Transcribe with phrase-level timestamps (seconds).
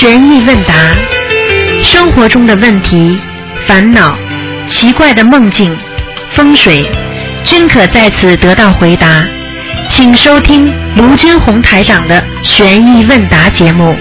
[0.00, 0.72] 悬疑问答，
[1.84, 3.20] 生活中的问题、
[3.66, 4.18] 烦恼、
[4.66, 5.78] 奇怪的梦境、
[6.30, 6.90] 风水，
[7.44, 9.22] 均可在此得到回答。
[9.90, 13.94] 请收听卢军红台长的悬疑问答节目。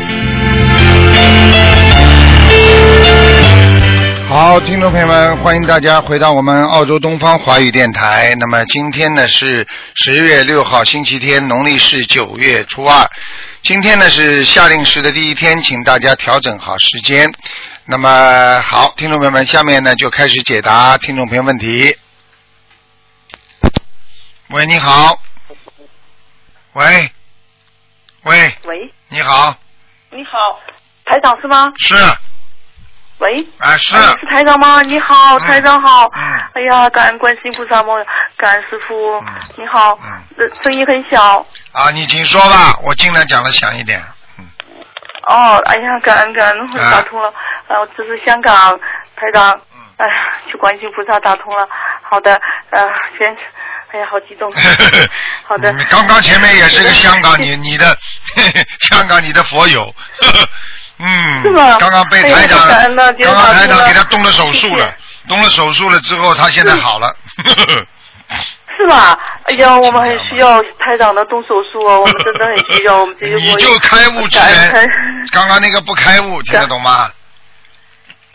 [4.30, 8.34] 好，听众朋友们，欢迎大家回到我们澳洲东方华语电台。
[8.40, 13.06] 那么今天呢是十月六号，星期天，农历是九月初二。
[13.62, 17.32] 今天呢是夏令时的第一天，请大家调整好时间。
[17.86, 21.96] 那么好，听众朋友们，下面呢就开始解答听众朋友问题。
[24.48, 25.20] 喂，你好。
[26.74, 27.12] 喂，
[28.24, 29.56] 喂，喂，你好，
[30.12, 30.40] 你好，
[31.06, 31.72] 台长是吗？
[31.78, 31.94] 是，
[33.20, 34.82] 喂，啊是，哎是台长吗？
[34.84, 36.06] 你好，嗯台长好。
[36.16, 36.22] 嗯
[36.54, 38.06] 哎呀，感恩观世音菩萨梦，
[38.38, 39.18] 感恩师傅。
[39.20, 39.26] 嗯
[39.58, 41.46] 你好，嗯呃声音很小。
[41.74, 44.02] 啊，你请说吧，我尽量讲的响一点。
[44.40, 44.46] 嗯，
[45.28, 47.32] 哦，哎呀，感恩感恩，打通了。
[47.68, 48.80] 呃，这是香港
[49.16, 49.52] 台长。
[49.54, 49.62] 嗯
[50.00, 50.14] 哎呀，
[50.50, 51.68] 去观世音菩萨打通了。
[52.02, 52.34] 好的，
[52.70, 53.36] 呃，先，
[53.92, 54.50] 哎呀，好激动。
[55.44, 55.74] 好的。
[55.74, 57.86] 你刚刚前面也是个香港，你你的
[58.90, 59.94] 香港你的佛友，
[61.00, 67.16] 嗯，是吗刚刚被台长，刚刚台长给他动了手术了谢，动了手术了之后，他现在好了。
[68.78, 69.18] 是吧？
[69.44, 74.90] 哎呀， 我们很需要台长的动手术哦，我们真的很需要，我们这些 你就开悟之人，
[75.32, 77.10] 刚刚那个不开悟，听得懂吗？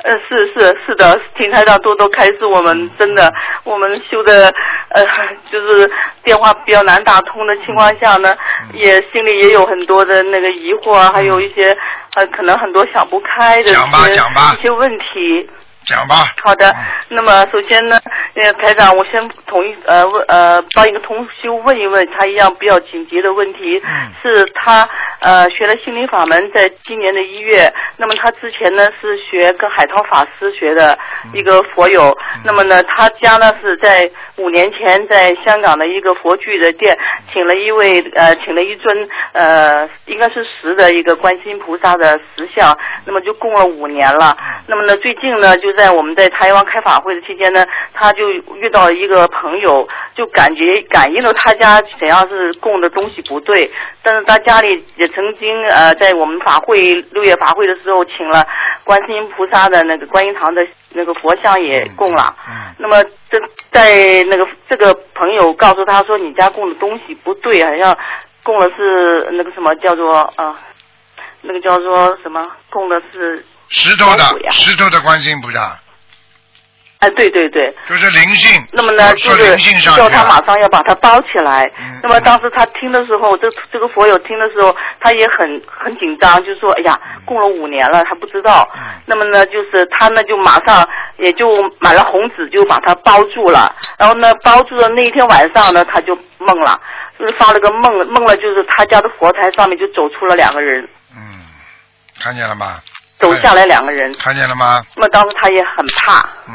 [0.04, 3.32] 呃，是是是的，请台长多多开示我们，真的，
[3.64, 4.52] 我们修的
[4.90, 5.02] 呃，
[5.50, 5.90] 就是
[6.22, 8.36] 电话比较难打通的情况下呢，
[8.70, 11.74] 嗯也心里也有很多的那个疑惑啊，还有一些
[12.16, 13.72] 呃，可能很多想不开的一些
[14.14, 15.48] 讲吧一些问题。
[15.86, 16.34] 讲吧。
[16.42, 16.76] 好的嗯，
[17.10, 17.98] 那么首先呢，
[18.34, 24.10] 呃，台长，我先统一呃问呃帮一个同修问一问他一样比较紧急的问题，嗯。
[24.22, 24.88] 是他
[25.20, 30.98] 呃学了心灵法门，在今年的一月，那么他之前呢是学跟海涛法师学的
[31.32, 32.40] 一个佛友，嗯。
[32.44, 36.96] 那么呢他家呢是在五年前在香港的一个佛具的店，
[37.32, 44.36] 请了一位呃请了一尊呃应该是石的一个观世音菩萨的石像，那么就供了五年了。
[44.66, 53.70] 那么呢，最近呢，就在我们在台湾开法会的期间呢，他就遇到一个朋友，就感觉感应到他家怎样是供的东西不对，
[54.02, 58.46] 但是他家里也曾经呃在我们法会六月法会的时候，请了
[58.84, 62.34] 观世音菩萨的那个观音堂的那个佛像也供了。
[62.48, 63.38] 嗯那么这
[63.70, 67.96] 在那个这个朋友告诉他说，你家供的东西不对，好像
[68.42, 70.54] 供的是那个什么叫做呃，
[71.42, 75.78] 那个叫做什么，供的是石头的石头的观世音菩萨，
[77.00, 77.74] 哎，对对对。
[77.88, 78.64] 就是灵性。
[78.72, 81.70] 那么呢，就是叫他马上要把它包起来。
[81.78, 88.68] 嗯那么当时他听的时候，这这个佛友听的时候，他也很很紧张，就说：“哎呀，供了五年了，他不知道。
[88.74, 90.86] 嗯那么呢，就是他呢就马上
[91.18, 91.48] 也就
[91.80, 93.74] 买了红纸，就把它包住了。
[93.98, 96.78] 然后呢，包住的那一天晚上呢，他就梦了，
[97.18, 101.44] 就是发了个梦，梦了就是他家的佛台上面就走出了两个人，嗯，
[102.20, 102.80] 看见了吗？
[103.18, 104.12] 走下来两个人。
[104.18, 104.82] 看见了吗？
[104.96, 106.52] 那么当时他也很怕，嗯。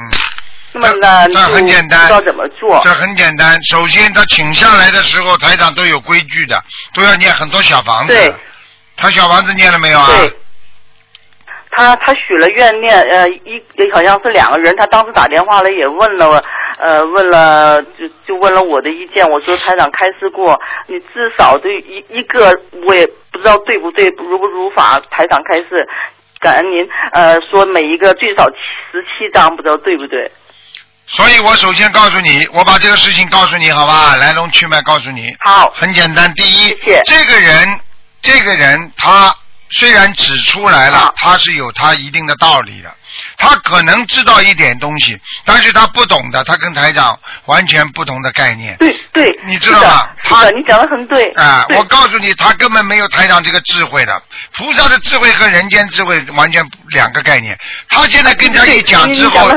[0.71, 2.79] 那么呢这很简单不知道怎么做。
[2.83, 6.61] 这很简单，首先他请下来的时候，台长都有规矩的，
[6.93, 8.13] 都要念很多小房子。
[8.13, 8.33] 对。
[9.01, 10.07] 他小房子念了没有啊？
[10.07, 10.29] 对，
[11.71, 16.43] 他他许了愿念，呃，一好像是两个人，他当时打电话来也问了，
[16.79, 22.51] 呃，问了就就问了我的意见，我说台长开示过，你至少对一一个，
[22.85, 25.87] 我也不知道对不对，如不如法，台长开示，
[26.39, 30.31] 感恩您，呃，说每一个最少十七张，不知道对不对？
[31.05, 34.15] 所以我首先告诉你，我把这个事情告诉你，好吧？
[34.15, 35.35] 来龙去脉告诉你。
[35.39, 37.79] 好，很简单，第一，谢谢这个人，
[38.21, 39.35] 这个人他
[39.71, 42.95] 虽然指出来了，他是有他一定的道理的，
[43.37, 48.75] 他可能知道一点东西，但是他不懂的，他跟台长完全不同的概念。
[48.77, 51.31] 对对，你知道吗他你讲的很对。
[51.33, 54.21] 啊，对我告诉你，他根本没有台长这个智慧的。
[54.55, 57.57] 菩萨的智慧和人间智慧完全两个概念。
[57.89, 59.49] 他现在跟人家一讲之后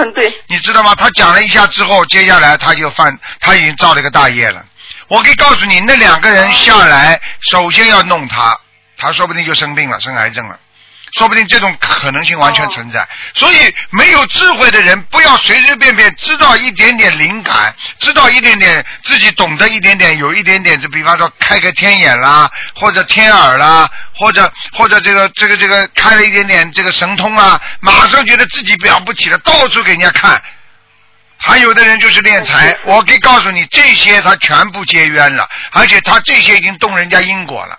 [0.48, 0.94] 你知道吗？
[0.94, 4.64] 他讲了一下之后，接下来他就犯，他已经造了一个大业了。
[5.08, 8.58] 我可以告诉你，那两个人下来，首先要弄他，
[8.96, 10.58] 他说不定就生病了，生癌症了。
[11.12, 13.06] 说不定这种可能性完全存在。
[13.34, 30.42] 所以没有智慧的人，不要随随便便知道一点点灵感，知道一点点自己懂得一点点，有一点点，就比方说开个天眼啦，或者天耳啦，或者或者这个这个这个开了一点点这个神通啊，马上觉得自己了不起了，到处给人家看。
[31.44, 37.76] 还有的人就是敛财，我可以告诉你，这些他全部结冤了，而且他这些已经动人家因果了。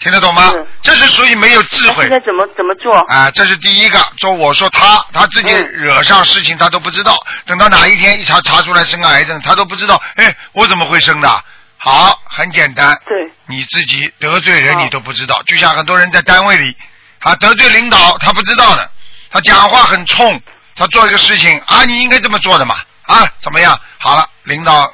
[0.00, 0.66] 听得懂吗是？
[0.82, 2.10] 这是属于没有智慧那现。
[2.10, 2.98] 在怎么怎么做？
[3.02, 3.98] 啊，这是第一个。
[4.18, 7.16] 说我说他他自己嗯惹上事情，他都不知道。
[7.46, 10.02] 等到哪一天一查查出来生个癌症，他都不知道。
[10.16, 11.44] 哎，我怎么会生的？
[11.76, 13.16] 好，很简单，对，
[13.46, 15.42] 你自己得罪人你都不知道。
[15.46, 16.76] 就像很多人在单位里，
[17.20, 18.90] 他得罪领导，他不知道的。
[19.30, 20.40] 他讲话很冲，
[20.76, 23.78] 他做一个事情啊，你应该这么做的嘛啊，怎么样？
[23.98, 24.92] 好了，领导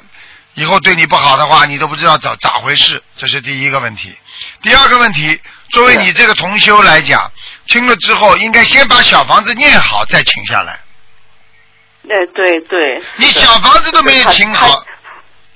[0.57, 4.17] 以后对你不好的话，你都不知道咋咋回事，这是第一个问题。
[4.63, 5.39] 第二个问题，
[5.69, 7.31] 作为你这个同修来讲，
[7.67, 10.79] 听了之后应该先把小房子念好，再请下来。
[12.09, 13.03] 哎，对对。
[13.17, 14.83] 你小房子都没有请好，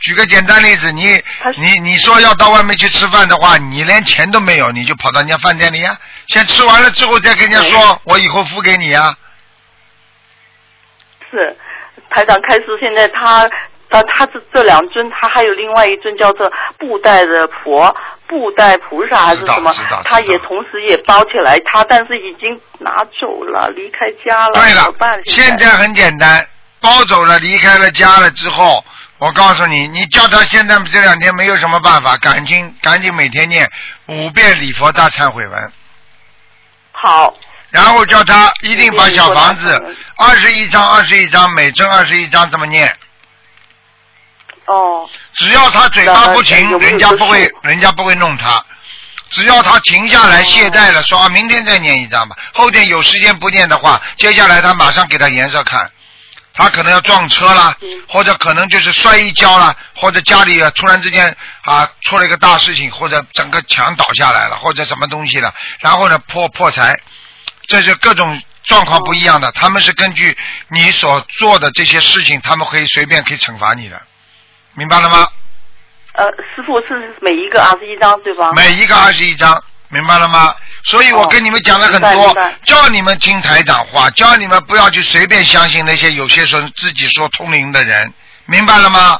[0.01, 1.19] 举个简单例子，你
[1.57, 5.97] 你你说要到外面去吃饭的话，你连钱都没有，你就跑到人家饭店里呀、
[6.27, 9.17] 先吃完了之后再跟人家说，我以后付给你呀、
[11.31, 11.57] 是
[12.11, 13.49] 台长开始，现在他
[13.91, 16.49] 他他这这两尊，他还有另外一尊叫做
[16.79, 17.93] 布袋的佛、
[18.25, 19.71] 布袋菩萨还是什么
[20.05, 24.93] 他也同时也包起来，他但是已经拿走了，离开家了，对了
[25.25, 25.67] 现在？
[25.71, 26.47] 很简单，
[26.79, 28.83] 包走了，离开了家了之后，
[29.17, 33.69] 我告诉你，你叫他现在这两天没有什么办法，赶紧赶紧每天念
[34.07, 35.71] 五遍礼佛大忏悔文，
[36.93, 37.33] 好，
[37.71, 42.95] 然后叫他一定把小房子二十一张二十一张，每尊二十一张这么念。
[44.65, 48.63] 哦，只要他嘴巴不停人家不会，人家不会弄他。
[49.29, 55.89] 只要他停下来懈怠了，说啊，明天再念一张吧，后天有时间不念的话，接下来他马上给他颜色看。
[56.53, 66.99] 他可能要撞车啦，嗯或者可能就是摔一跤啦，或者家里啊突然之间啊出了一个大事情，或者整个墙倒下来了，或者什么东西了，然后呢破破财，
[67.67, 69.49] 这是各种状况不一样的。
[69.53, 70.37] 他们是根据
[70.67, 74.01] 你所做的这些事情，他们可以随便可以惩罚你的，
[74.75, 75.27] 明白了吗？
[76.13, 76.25] 呃，
[76.55, 78.51] 师傅是每一个二十一张对吧？
[78.53, 80.53] 每一个二十一张，明白了吗？
[80.83, 82.35] 所以我哦跟你们讲了很多
[82.65, 88.13] 叫你们听台长话，叫你们不要去随便相信那些有些时候自己说通灵的人，
[88.45, 89.19] 明白了吗？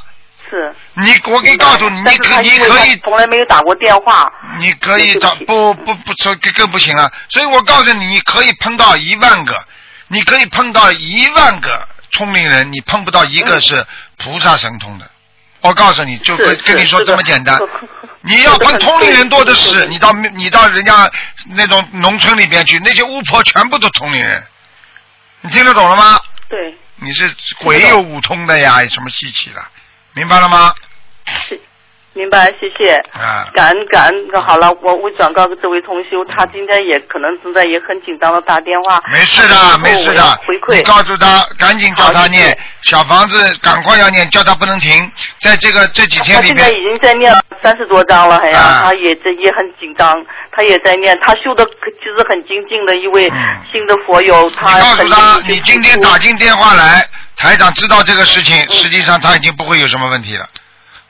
[0.50, 0.74] 是。
[0.94, 4.30] 你我可以告诉你，你可你可以从来没有打过电话。
[4.58, 9.64] 你可以找不不不不说更更不行啊，所以我告诉你，你可以碰到一万个，
[10.08, 13.86] 你可以碰到一万个通灵人，你碰不到一个嗯是
[14.18, 15.08] 菩萨神通的。
[15.62, 17.58] 我告诉你，就跟跟你说这么简单。
[18.20, 21.10] 你要碰通灵人多的是，你到你到人家
[21.54, 24.44] 那种农村里边去，那些巫婆全部都通灵人，
[25.40, 26.20] 你听得懂了吗？
[26.48, 29.64] 对，你是鬼有五通的呀，有什么稀奇的？
[30.14, 30.74] 明白了吗？
[31.26, 31.60] 是
[32.14, 32.92] 明白，谢谢。
[33.12, 39.02] 啊，感恩感恩，那好了，我我转告给这位同修，他今天也可能正在也很紧张的打电话。
[39.10, 40.22] 没事的，没事的。
[40.46, 40.76] 回馈。
[40.76, 45.10] 你告诉他，赶紧叫他念小房子，赶快要念，叫他不能停。
[45.40, 60.44] 在这个这几天里面，他现在已经在念三十多章了，哎呀，啊他也这也很紧张，他也在念，他修的其实很精进的一位嗯新的佛友，你他告诉他，你今天打进电话来，台长知道这个事情，嗯实际上他已经不会有什么问题了。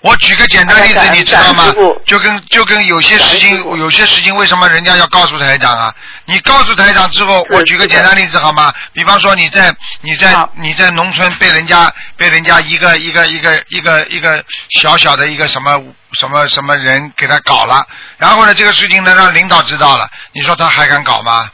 [0.03, 1.73] 我举个简单例子，你知道吗？
[2.05, 5.95] 就跟就跟有些事情有些事情为什么人家要告诉台长啊？
[6.25, 8.75] 你告诉台长之后，我举个简单例子好吗？
[8.93, 14.45] 比方说你在你在你在农村被人家被人家一个一个一个一个一个
[14.81, 15.81] 小小的一个什么
[16.13, 17.87] 什么什么人给他搞了，
[18.19, 21.49] 然后呢这个事情呢让领导知道了，你说他还敢搞吗？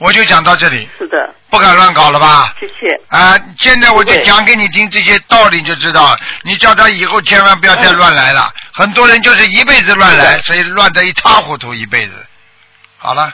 [0.00, 2.52] 我就讲到这里，是的，不敢乱搞了吧？
[2.58, 3.00] 谢谢。
[3.08, 6.18] 啊，现在我就讲给你听这些道理，就知道。
[6.42, 8.52] 你叫他以后千万不要再乱来了。
[8.72, 12.12] 很多人就是一辈子乱来，所以乱得一塌糊涂一辈子。
[12.98, 13.32] 好了，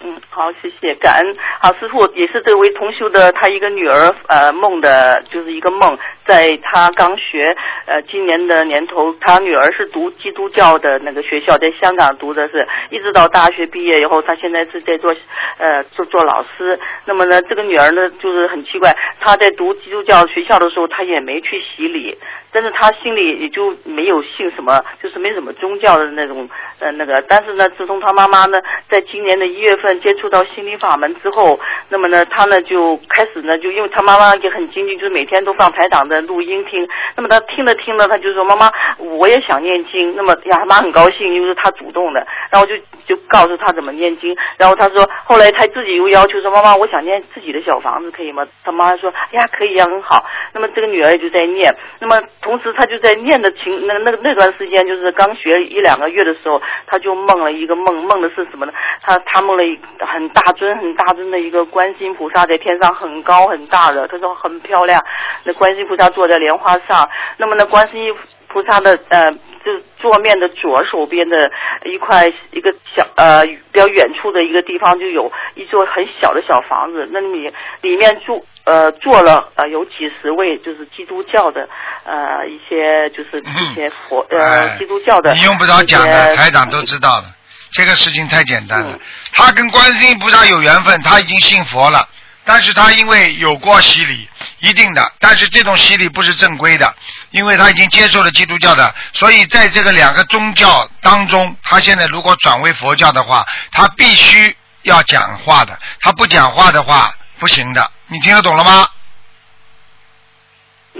[0.00, 1.36] 嗯，好，谢谢，感恩。
[1.60, 7.44] 好，师傅也是这位同修的他一个女儿呃梦的，就是一个梦，在他刚学
[7.84, 15.12] 呃今年的年头，他女儿是读基督教的那个学校，在香港读的是，一直到大学毕业以后，他现在是在做
[15.58, 16.78] 呃做做老师。
[17.04, 22.16] 那么呢，这个女儿呢就是很奇怪，她在读基督教学校的时候，她也没去洗礼，
[22.52, 27.20] 但是她心里也就没有信什么，就是没什么宗教的那种呃那个。
[27.22, 36.86] 但是呢，自从她妈妈呢，在今年的一月份接触到心灵法门之后，那么呢，他呢就开始呢，就因为他妈妈也很精进，就是每天都放台长的录音听。
[37.16, 42.76] 那么他听着听着，他就说：“妈妈，我也想念经。”那么呀，他妈很高兴，因为是她主动的，然后就
[43.06, 44.36] 就告诉她怎么念经。
[44.56, 58.72] 然后她说，后来她自己又要求说：“妈妈，我想念自己的小房子，可以吗？”她妈说：“哎呀，可以呀，很好。”那么这个女儿就在念，那么同时她就在念的情那那那段时间，就是刚学一两个月的时候，她就梦了一个梦，梦的是什么呢？
[59.02, 65.02] 她她梦了一很大尊很大尊的一个观世音菩萨在天上很高很大的，他说很漂亮。
[65.44, 68.14] 那观世音菩萨坐在莲花上，那么呢观世音
[68.46, 69.30] 菩萨的呃，
[69.64, 71.50] 就桌面的左手边的
[71.84, 81.68] 一块一个小呃比较远处的一个地方，就有一座很小的小房子，那里里面住呃坐了呃有几十位就是基督教的
[82.04, 87.26] 呃一些就是一些佛呃哎基督教的你用不着讲一的，台长都知道的。
[87.72, 89.00] 这个事情太简单了嗯。
[89.32, 92.08] 他跟观世音菩萨有缘分，他已经信佛了，
[92.44, 94.28] 但是他因为有过洗礼，
[94.60, 96.94] 一定的，但是这种洗礼不是正规的，
[97.30, 107.90] 因为他已经接受了基督教的，所以在这个两个宗教当中，他现在如果转为佛教的话，他必须要讲话的，他不讲话的话不行的。
[108.06, 108.88] 你听得懂了吗？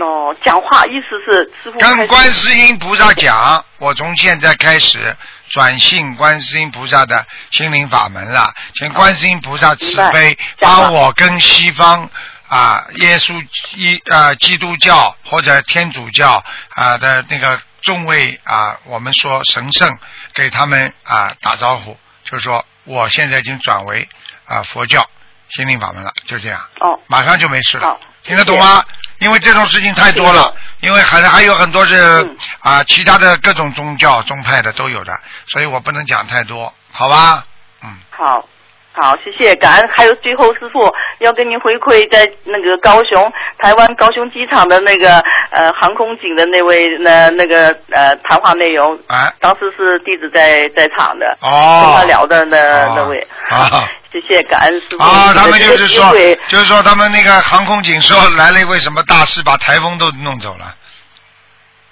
[0.01, 5.17] 哦，讲话意思是跟观世音菩萨讲，我从现在开始
[5.49, 12.09] 转信观世音菩萨的心灵法门了，请观世音菩萨慈悲，帮我跟西方
[12.49, 13.35] 啊耶稣
[13.75, 19.99] 一啊基督教或者天主教啊的那个众位啊，我们说神圣，
[20.35, 24.09] 给他们啊打招呼，就是说我现在已经转为
[24.45, 25.09] 啊佛教
[25.50, 27.87] 心灵法门了，就这样，哦，马上就没事了。
[27.87, 28.85] 好，听得懂吗？
[29.20, 35.12] 因为这种事情太多了，因为还还有很多是嗯啊、其他的各种宗教宗派的都有的，
[35.49, 37.44] 所以我不能讲太多，好吧？
[37.82, 38.47] 嗯，好，
[38.92, 39.88] 好，谢谢，感恩。
[39.97, 45.18] 还有最后，师傅要跟您回馈，在那个高雄台湾高雄机场的那个
[45.50, 53.26] 呃航空警的那位那那个呃谈话内容，啊，当时是弟子在在场的，哦，跟他聊的那、哦那位。
[53.49, 55.03] 啊谢谢，感恩师傅。
[55.03, 56.12] 啊，他们就是说
[56.49, 60.75] 就是说他们那个航空警说来了一位什么大师，把台风都弄走了。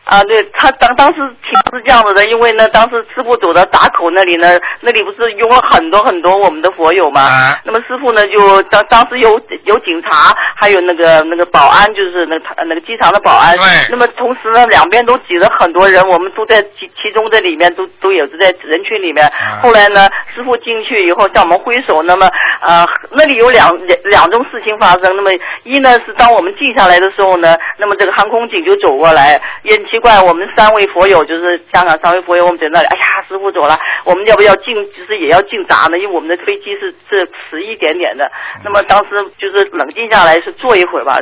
[0.06, 7.22] 啊，对他当当时情是这样子的，因为呢，当时师傅走到闸口那里呢，那里不是拥了很多很多我们的佛友嘛。
[7.22, 13.56] 啊那么师傅呢，就当当时有有警察，还有那个那个保安，就是那个那个机场的保安。
[13.56, 19.26] 对那么同时呢，两边都挤了很多人，我们都在其其中这里面都都有在人群里面。
[19.26, 25.16] 啊后来呢，师傅进去以后向我们挥手，那么呃那里有两两两种事情发生。
[25.16, 25.30] 那么
[25.64, 34.74] 一呢是当我们静下来的时候呢，那么这个航空警就走过来，也很奇怪，我们三位佛友就是香港三位佛友，我们在那里，哎呀，师傅走了，我们要不要进？
[34.92, 35.96] 就是也要进闸呢？
[35.96, 38.30] 因为我们的飞机是是迟一点点的。
[38.62, 41.18] 那么当时就是冷静下来，是坐一会儿吧。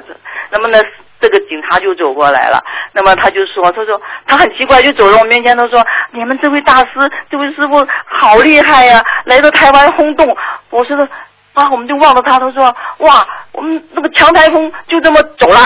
[0.50, 0.80] 那么呢？
[1.20, 2.60] 这个警察就走过来了，
[2.92, 5.80] 那么他就说，他说他很奇怪，就走到我面前，他说
[6.12, 10.36] ：“你们这位大师，这位师傅好厉害呀、来到台湾轰动。”
[10.68, 11.08] 我说的
[11.54, 12.64] 啊，我们就望着他，他说
[12.98, 15.60] ：“哇，我们那个强台风就这么走了，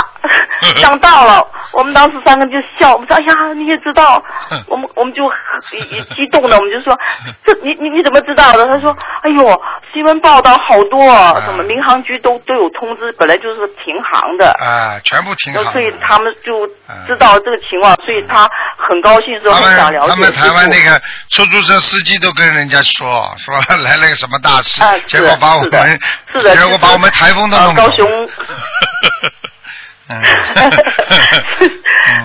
[0.76, 4.22] 上道了。”我们当时三个就笑，我们说：“哎呀，你也知道。”
[4.68, 5.36] 我们我们就很
[5.78, 6.98] 一激动的，我们就说
[7.44, 9.60] ：“这你你你怎么知道的？”他说：“哎呦，
[9.92, 11.04] 新闻报道好多，
[11.44, 15.80] 什么民航局都都有通知，本来就是停航的。”啊，全部挺然后好的。
[15.80, 16.66] 所以他们就
[17.06, 18.48] 知道这个情况，所以他
[18.88, 26.00] 很高兴，说很想了解们他们台湾那个出租车司机都跟人家说说来了个什么大事，啊结果把我们
[26.38, 27.82] 是的结果把我们台风都弄走。
[27.82, 28.08] 呃高雄。
[30.08, 30.18] 嗯。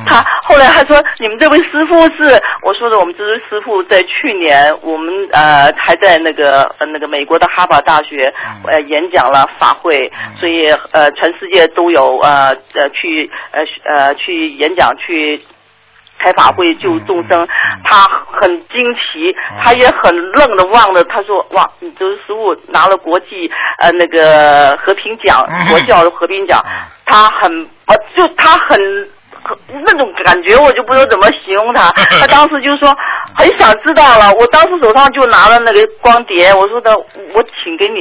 [0.07, 8.71] 他后来他说你们这位师傅是我说的，我们这位师傅在去年我们呃还在那个呃那个美国的哈佛大学嗯。
[8.71, 13.61] 呃演讲了法会，所以呃全世界都有呃呃去呃
[13.93, 15.41] 呃去演讲去。
[16.23, 17.45] 开法会救众生
[17.83, 19.59] 他很惊奇，嗯。
[19.61, 26.71] 他也很愣的望着，他说：“哇，你这个师傅拿了国际呃那个和平奖嗯，国教和平奖嗯，
[27.05, 27.51] 他很
[27.87, 28.77] 呃就他很
[29.43, 31.91] 很那种感觉，我就不知道怎么形容他。
[32.19, 32.95] 他当时就说
[33.37, 36.95] 很想知道了，我当时手上就拿了那个光碟，我说的
[37.33, 37.99] 我请给你。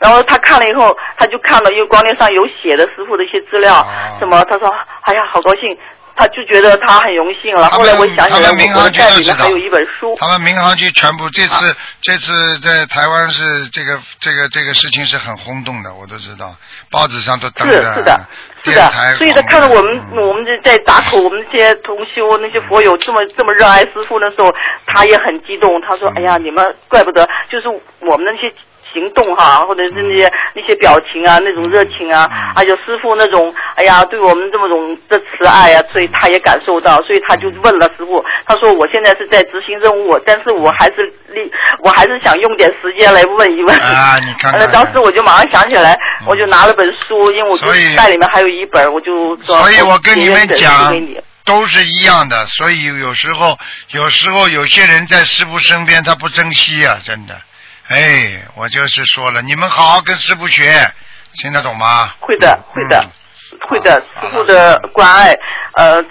[0.00, 3.86] 然后他看了以后，他就看到因为光碟上有写的师傅的一些资料，哦。
[4.20, 4.72] 什么他说
[5.02, 5.76] 哎呀好高兴，
[6.18, 7.70] 他就觉得他很荣幸了。
[7.70, 16.56] 后来我想起来，他们民我我袋航局里面还有一本书，他们民航局全部这啊次这次在台湾是这个这个这个事情是很轰动的，我都知道，
[16.90, 18.20] 报纸上都登着，是是的，
[18.64, 24.52] 是的所以他看到我们嗯我们这在打口，我们这些同修那些佛友这么这么热爱师傅的时候，
[24.86, 25.80] 他也很激动。
[25.82, 27.68] 他说：“嗯哎呀，你们怪不得就是
[28.00, 28.52] 我们的那些。”
[28.92, 41.50] 行动哈，或者是那些那些表情啊，那种热情啊，嗯还有师傅那种，哎呀，对我们这么种的慈爱啊，所以他也感受到，所以他就问了师傅，他说我现在是在执行任务，但是我还是立，
[41.82, 43.76] 我还是想用点时间来问一问。
[43.76, 50.92] 啊你看看呃 当时我就马上想起来，我就拿了本书，因为我所以袋里面还有一本，我就说，所以我跟你们讲。
[51.44, 53.58] 都是一样的，所以有时候
[53.92, 57.34] 有时候有些人在师傅身边他不珍惜啊，真的。
[57.88, 60.70] 哎，我就是说了，你们好好跟师傅学，
[61.40, 62.12] 听得懂吗？
[62.20, 65.34] 会的，会的，嗯会的，师傅的关爱，
[65.74, 66.08] 呃，这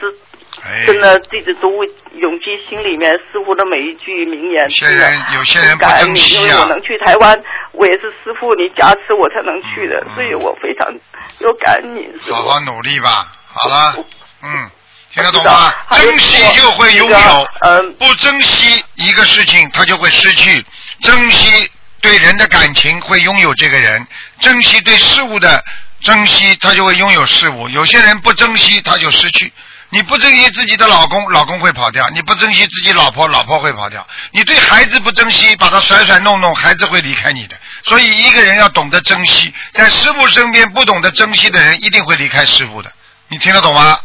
[0.64, 4.64] 哎真的弟子都会涌进心里面，师傅的每一句名言。
[4.64, 7.40] 有些人有些人不珍惜啊因为我能去台湾，
[7.74, 10.92] 我也是师傅你加持我才能去的，嗯所以我非常
[11.40, 13.32] 有感恩你，好好努力吧。
[13.50, 13.96] 好了，
[14.42, 14.70] 嗯，
[15.14, 20.66] 听得懂吗珍惜就会拥有个，嗯不珍惜一个事情，他就会失去。
[21.02, 24.02] 珍惜对人的感情，会拥有这个人；
[24.40, 25.64] 珍惜对事物的
[26.02, 27.70] 珍惜，他就会拥有事物。
[27.70, 29.52] 有些人不珍惜，他就失去。
[29.90, 34.06] 你不珍惜自己的老公，老公会跑掉；你不珍惜自己老婆，老婆会跑掉。
[34.32, 37.56] 你对孩子不珍惜，把他甩甩弄弄，孩子会离开你的。
[37.86, 42.92] 所以一个人要懂得珍惜，在师傅身边不懂得珍惜的人，一定会离开师傅的。
[43.30, 43.98] 你听得懂吗？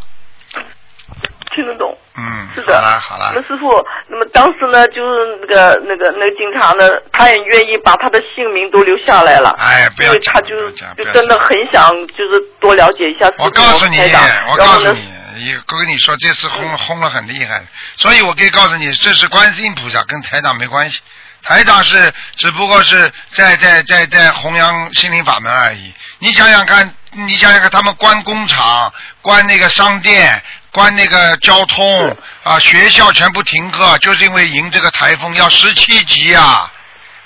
[2.25, 9.51] 嗯，是的，好了好了那，师傅，那么当时呢，就是那个那个那个警察呢，他也愿意把他的姓名都留下来了。
[9.59, 15.01] 哎不要他就就真的很想，就是多了解一下我告诉你台长，我告诉你，
[15.45, 17.65] 也我跟你说，这次轰轰了很厉害，
[17.97, 21.01] 所以我可以告诉你，这是观世音菩萨，跟台长没关系。
[21.43, 25.93] 台长是只不过是在在在在弘扬心灵法门而已。
[26.21, 30.41] 你想想看，你想想看，他们关工厂、关那个商店、
[30.73, 36.73] 关那个交通啊，学校全部停课，就是因为迎这个台风，要十七级啊！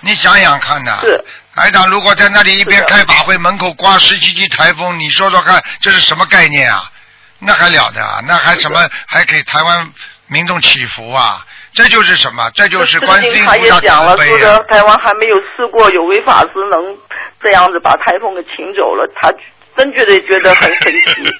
[0.01, 1.25] 你想想看呐、是
[1.55, 6.91] 台长如果在那里一边开法会，门口刮十七级台风，你说说看，这是什么概念啊？
[7.39, 8.21] 那还了得啊？
[8.27, 9.91] 那还什么还给台湾
[10.27, 11.45] 民众祈福啊？
[11.73, 12.51] 这就是什么？
[12.51, 14.65] 这就是观世音他也菩萨讲了，慈悲啊说的！
[14.65, 16.97] 台湾还没有试过有位法师能
[17.43, 19.31] 这样子把台风给请走了，他
[19.77, 21.31] 真觉得觉得很神奇。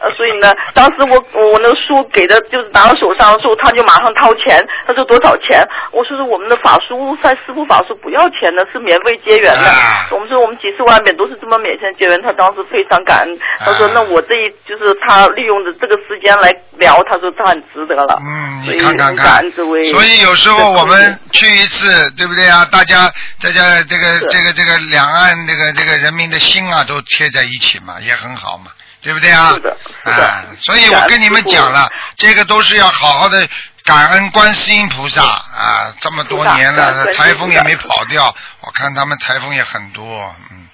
[0.00, 5.62] 呃，所以呢，当时我我那个书给的就是拿到手上的时候，他就马上掏钱，他说多少钱？
[5.92, 9.68] 我说是我们的法书在师傅法书不要钱的，是免费结缘的。
[9.70, 13.38] 啊我们说我们几十万遍都是这么免费结缘，他当时非常感恩。
[13.60, 18.18] 他说啊那我这一就是他利用的这个时间来聊，他说他很值得了。
[18.20, 22.66] 嗯，你看看感看所以有时候我们去一次，对不对啊？
[22.72, 29.50] 大家大家这个这个这个两岸这个这个人民的心啊，都贴在一起嘛，也很好嘛，对不对啊？
[29.50, 33.48] 是的是的啊，所以我跟你们讲了，这个都是要好好的
[33.84, 40.68] 感恩观世音菩萨啊，这么多年了，台风也没跑掉，我看他们台风也很多，嗯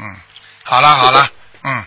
[0.00, 0.16] 嗯，
[0.64, 1.28] 好了好了，
[1.64, 1.84] 嗯，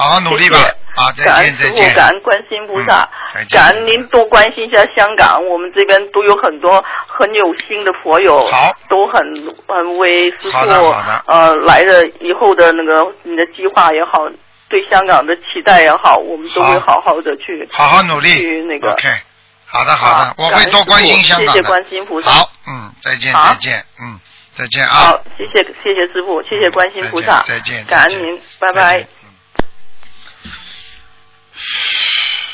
[0.00, 0.56] 好好努力吧。
[0.58, 3.08] 谢谢，啊，再感恩师傅，见再见，感恩观世音菩萨。
[3.50, 8.74] 感恩您多关心一下香港，我们这边都有很多很有心的佛友，好。
[8.88, 9.22] 都很
[9.68, 10.56] 很为师傅
[11.26, 14.26] 呃来的以后的那个你的计划也好，
[14.68, 18.40] 对香港的期待也好，我们都会好好的去好好努力。
[18.40, 18.90] 去那个。
[18.90, 19.08] ，OK，
[19.66, 21.52] 好的好的好，我会多关心香港的。
[21.52, 22.30] 谢谢观世音菩萨。
[22.30, 24.18] 好，嗯，再见再见，嗯，
[24.56, 24.90] 再见啊。
[24.90, 29.06] 好，，谢谢谢谢师傅，谢谢观心菩萨，再见感恩您，拜再拜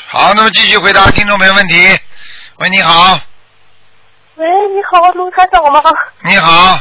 [0.07, 1.99] 好，那么继续回答听众朋友问题。
[2.57, 3.19] 喂，你好，
[4.35, 5.81] 喂，你好，卢台长吗？
[6.23, 6.79] 你好，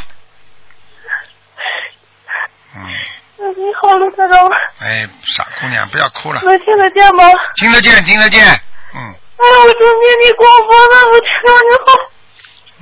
[2.76, 2.82] 嗯，
[3.38, 4.48] 嗯你好，卢台长，
[4.80, 7.24] 哎，傻姑娘，不要哭了，能听得见吗？
[7.56, 8.44] 听得见，听得见，
[8.94, 11.52] 嗯，哎，我听见你广播了，我听到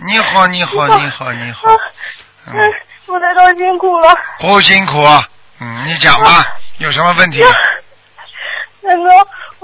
[0.06, 1.78] 你好，你好，你好，你好，你好，啊，
[2.46, 2.74] 嗯嗯，，
[3.06, 4.14] 卢台长辛苦了。
[4.38, 5.02] 不辛苦，
[5.60, 6.46] 嗯，你讲吧，
[6.78, 7.42] 有什么问题？
[8.86, 9.10] 那个，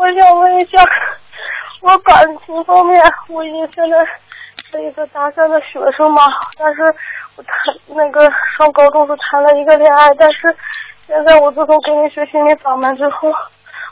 [0.01, 0.83] 我想问一下，
[1.83, 3.99] 我感情方面，我已经现在
[4.71, 6.23] 是一个大三的学生嘛，
[6.59, 6.83] 但是
[7.37, 7.53] 我谈
[7.89, 8.25] 那个
[8.57, 10.57] 上高中时谈了一个恋爱，但是
[11.07, 13.31] 现在我自从跟你学心理法门之后，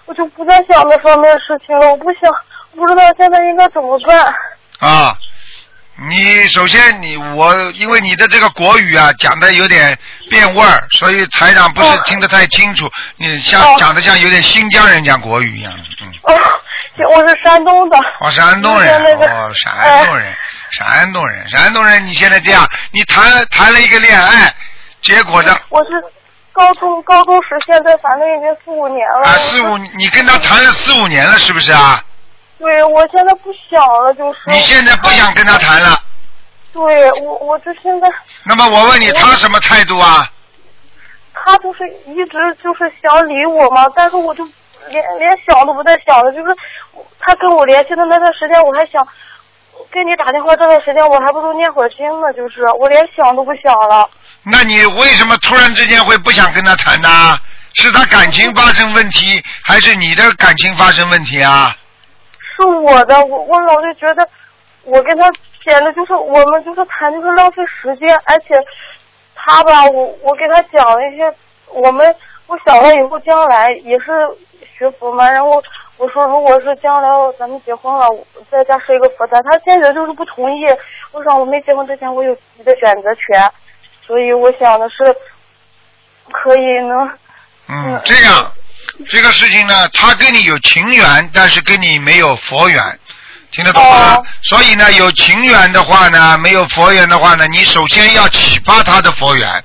[0.07, 2.21] 我就不再想那方面的事情了，我不想，
[2.75, 4.19] 不知道现在应该怎么办。
[4.81, 5.15] 啊，
[6.09, 9.99] 你首先你我因为你的这个国语啊讲的有点
[10.31, 15.73] 变味儿，所以台长不是哦听得太清楚，你像哦讲的像有点新疆人讲国语一样
[16.23, 16.35] 哦，
[17.11, 17.99] 我是山东的。
[18.21, 20.35] 哦，山东人，那个哦，山东人，
[20.71, 24.53] 山东人，山东人，你现在这样，你谈谈了一个恋爱，
[25.01, 25.91] 结果呢我是
[26.53, 29.29] 高中高中时，现在反正已经四五年了。
[29.29, 32.03] 啊四五，你跟他谈了四五年了，是不是啊？
[32.59, 34.39] 对，我现在不想了，就是。
[34.47, 35.97] 你现在不想跟他谈了，
[36.73, 38.09] 对我，我这现在
[38.45, 40.29] 那么我问你，他什么态度啊？
[41.33, 44.45] 他就是一直就是想理我嘛，但是我就
[44.91, 46.57] 连连想都不带想的，就是
[47.21, 49.07] 他跟我联系的那段时间，我还想
[49.91, 54.09] 跟你打电话这段时间，我还不如念会儿经呢，就是我连想都不想了。
[54.45, 57.39] 那你为什么突然之间会不想跟他谈呢？
[57.75, 61.77] 是他感情发生问题，还是你的感情发生问题啊？
[62.57, 64.29] 是我的，我我老是觉得
[64.83, 65.31] 我跟他
[65.65, 68.59] 简直就是我们就是谈就是浪费时间，而且
[69.37, 71.33] 他吧，我我给他讲了一些
[71.73, 72.13] 我们
[72.49, 74.07] 我想了以后将来也是
[74.79, 75.63] 学佛嘛，然后
[75.97, 80.65] 我说如果是将来咱们结婚了，我在家设一个佛坛，他坚决就是不同意。
[81.11, 83.51] 我说我没结婚之前我有自己的选择权，
[84.07, 85.15] 所以我想的是
[86.31, 86.95] 可以呢。
[87.67, 88.53] 嗯，这样，
[89.11, 92.99] 这个事情呢，他跟你有情缘，但是跟你没有佛缘，
[93.51, 94.15] 听得懂吗？
[94.15, 99.65] 哦所以呢，有情缘的话呢，没有佛缘的话呢，你首先要启发他的佛缘，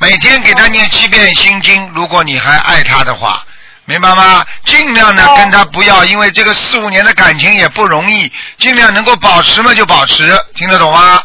[0.00, 3.44] 每天给他念七遍心经，如果你还爱他的话。
[3.88, 4.44] 明白吗？
[4.66, 11.22] 尽量呢哦跟他不要，因为这个四五年的感情也不容易，尽量能够保持嘛就保持，听得懂吗？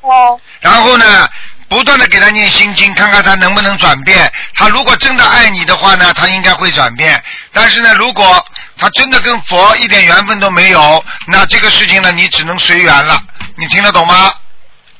[0.00, 1.28] 哦然后呢，
[1.68, 4.30] 不断的给他念心经，看看他能不能转变。
[4.54, 7.22] 他如果真的爱你的话呢，他应该会转变。
[7.52, 8.44] 但是呢，如果
[8.76, 13.22] 他真的跟佛一点缘分都没有，那这个事情呢，你只能随缘了。
[13.54, 14.32] 你听得懂吗？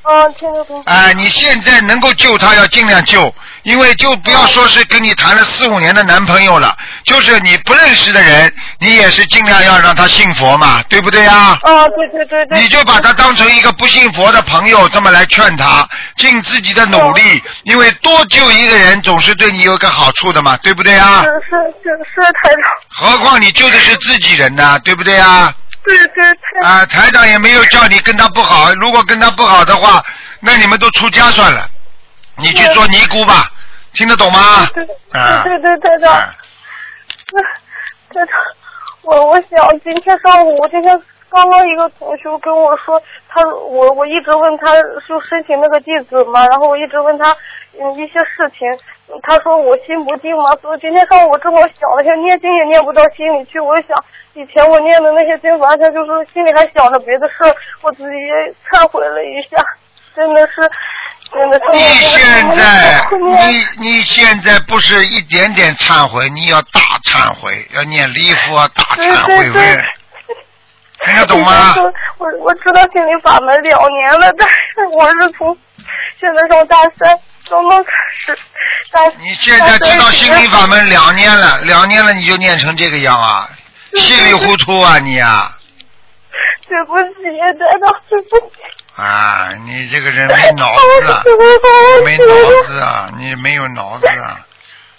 [0.03, 0.83] 嗯，听得懂。
[0.87, 3.33] 哎、你现在能够救他，要尽量救，
[3.65, 11.59] 因为就不要说是跟你谈了四五年的男朋友了，就是你不认识的人，你也是尽量要让他信佛嘛，对不对啊？
[11.63, 12.61] 啊，对对对对。
[12.61, 15.87] 你就把他当成一个不信佛的朋友，这么来劝他，
[16.17, 21.29] 尽自己的努力，因为多救一个人总是对你有个好处的嘛，对不对啊是？
[21.51, 25.53] 是是是台长，何况你救的是自己人呐，对不对啊？
[25.85, 26.25] 对对。
[26.63, 30.05] 啊，台长也没有叫你跟他不好，如果跟他不好的话，
[30.41, 31.67] 那你们都出家算了，
[32.37, 33.51] 你去做尼姑吧，
[33.95, 34.67] 听得懂吗？
[34.75, 36.13] 对啊对对对台长。
[36.13, 36.35] 啊
[38.13, 38.29] 台长，
[39.03, 44.75] 我我想今天上午，我今天刚刚一个同学跟我说，他我我一直问他
[45.07, 47.37] 就申请那个弟子嘛，然后我一直问他
[47.97, 48.69] 一些事情，
[49.23, 53.97] 他说我心不静嘛，所以今天上午我正好想了一下，念经也念不到心里去，我想
[54.35, 57.35] 以前我念的那些经，完全就是心里还想着别的事，
[57.83, 58.35] 我自己也
[58.69, 59.57] 忏悔了一下，
[60.15, 60.71] 真的是。
[61.33, 69.85] 真的是你现在，你你现在不是一点点忏悔，你要大忏悔，要念礼佛，大忏悔文，
[71.05, 71.73] 听得懂吗？
[72.19, 75.57] 我我知道心理法门两年了，但是我是从
[76.19, 77.17] 现在上大三
[77.51, 78.39] 刚刚开始，
[78.93, 83.51] 大你现在知道心灵法门两年了，两年了你就念成这个样啊，
[83.97, 85.57] 稀里糊涂啊你啊！
[86.69, 87.25] 对不起，
[87.59, 88.55] 台长，对不起。
[88.95, 91.23] 啊，你这个人没脑子啊，
[92.05, 94.39] 没脑子啊，你没有脑子啊！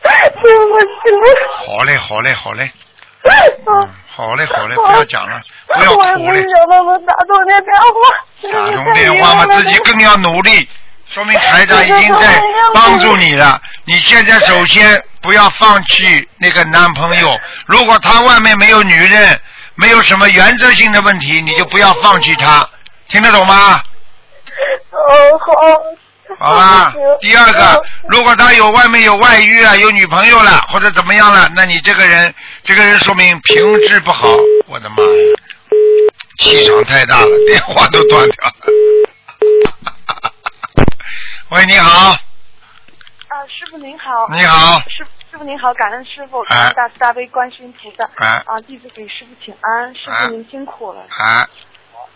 [0.04, 0.86] 对不起。
[1.66, 2.70] 好嘞，好嘞，好嘞，
[3.24, 3.32] 嗯
[3.66, 6.04] 嗯，好嘞，好嘞，不要讲了，不要我
[6.36, 7.94] 也想到能打通这电话。
[8.52, 10.68] 打通电话嘛，自己更要努力，
[11.14, 12.42] 说明台长已经在
[12.74, 13.62] 帮助你了。
[13.86, 19.40] 你现在首先不要放弃那个男朋友，如果他外面没有女人，
[19.76, 22.68] 没有什么原则性的问题，你就不要放弃他，
[23.10, 23.82] 听得懂吗？
[24.92, 25.54] 好，好。
[26.40, 26.94] 好吧。
[27.20, 34.30] 第二个，如果他有外面有外遇啊，有女朋友了，或者怎么样了，那你这个人，这个人说明品质不好。
[34.68, 35.10] 我的妈呀，
[36.40, 38.54] 气场太大了，电话都断掉了。
[41.50, 44.28] 喂，你好，啊，师傅您好。
[44.30, 48.10] 你好，师师傅您好，感恩师傅，哎感恩大慈大悲观世音菩萨。
[48.18, 51.02] 哎啊，弟子给师傅请安，师哎傅您辛苦了。
[51.10, 51.48] 啊，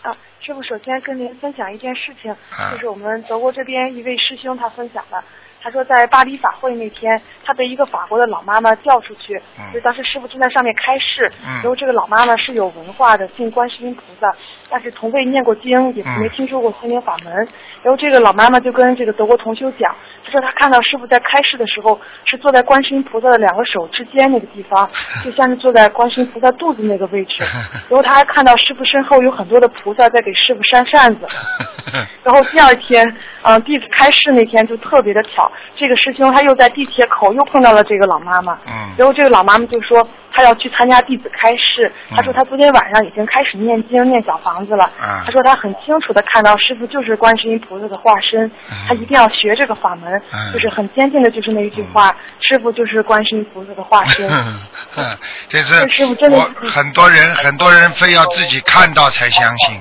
[0.02, 5.22] 啊，师傅首先跟您分享一件事情，啊就是我们德国这边一位师兄他分享的，
[5.66, 14.32] 他说在巴黎法会那天，他被一个法国的老妈妈叫出去，嗯就是当时师傅正在上面开示，嗯然后这个老妈妈是有文化的，信观世音菩萨，
[14.70, 17.34] 但是从未念过经，也嗯没听说过心灵法门，
[17.82, 19.92] 然后这个老妈妈就跟这个德国同修讲。
[20.26, 24.88] 他说他看到师傅在开示的时候，是坐在观世音菩萨的两个手之间那个地方，
[25.24, 27.44] 就像是坐在观世音菩萨肚子那个位置。
[27.88, 31.26] 然后他还看到师傅身后有很多的菩萨在给师傅扇扇子。
[32.24, 38.54] 然后第二天，嗯、弟子开示那天就特别的巧，这个师兄他又在地铁口又碰到了这个老妈妈。
[38.66, 44.90] 嗯然后这个老妈妈就说她要去参加弟子开示，他说他昨天晚上已经开始念经念小房子了。
[45.02, 48.50] 嗯她说他很清楚的看到师傅就是观世音菩萨的化身，
[48.86, 54.28] 他一定要学这个法门，嗯就是很坚定的就是那一句话，师傅就是观世音菩萨的化身。
[55.48, 56.38] 这是师傅真的
[56.70, 59.80] 很多人很多人非要自己看到才相信，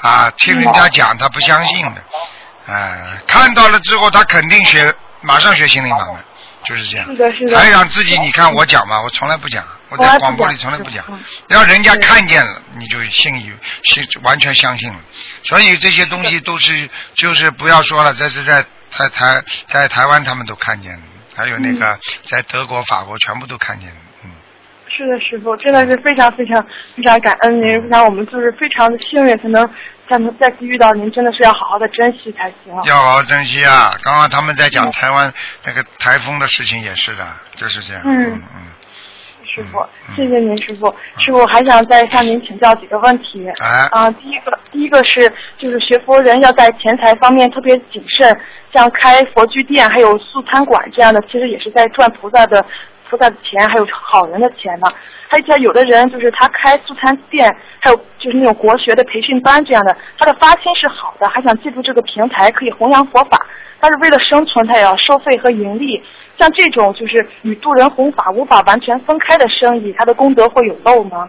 [0.00, 6.16] 啊，听人家讲他不相信的，啊，看到了之后他肯定学，马上学心灵法门，
[6.64, 7.06] 就是这样。
[7.08, 7.58] 是的，是的。
[7.58, 13.52] 还想自己，你看我讲嘛，我从来不讲，我在广播里从来不讲是嗯，要人家看见了，你就信以
[13.84, 14.98] 信完全相信了。
[15.44, 21.02] 所以这些东西都是就是不要说了，这是在在台在台湾他们都看见了，
[21.36, 24.30] 还有那嗯个在德国、法国全部都看见了，嗯。
[24.88, 26.60] 是的，师傅，真的是非常非常
[26.96, 29.68] 非常感恩您，非常我们就是非常的幸运，才能
[30.08, 32.74] 才能再次遇到您，真的是要好好的珍惜才行。
[32.86, 33.94] 要好好珍惜啊！
[34.02, 35.32] 刚刚他们在讲嗯台湾
[35.64, 38.02] 那个台风的事情也是的，就是这样。
[38.04, 38.62] 嗯嗯嗯。
[39.46, 39.78] 师傅
[40.08, 40.92] 嗯，谢谢您，师傅。
[41.18, 43.48] 师傅还想再向您请教几个问题。
[43.62, 48.38] 哎啊，第一个，第一个是就是学佛人要在钱财方面特别谨慎，
[48.72, 52.64] 像开佛具店还有素餐馆这样的，其实也是在赚菩萨的
[53.08, 54.86] 菩萨的钱，还有好人的钱呢。
[55.28, 57.48] 还像有的人就是他开素餐店，
[57.80, 63.46] 还有就是那种国学的培训班这样的，他的发心是好的，还想借助这个平台可以弘扬佛法，
[63.80, 66.02] 但是为了生存，他也要收费和盈利。
[66.38, 71.28] 像这种就是与渡人弘法无法完全分开的生意，他的功德会有漏吗？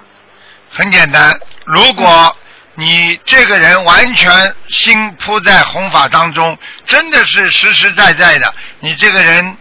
[0.69, 2.35] 很简单，如果
[2.75, 9.57] 你这个人完全心扑在弘法当中，真的是实实在在的，你这个人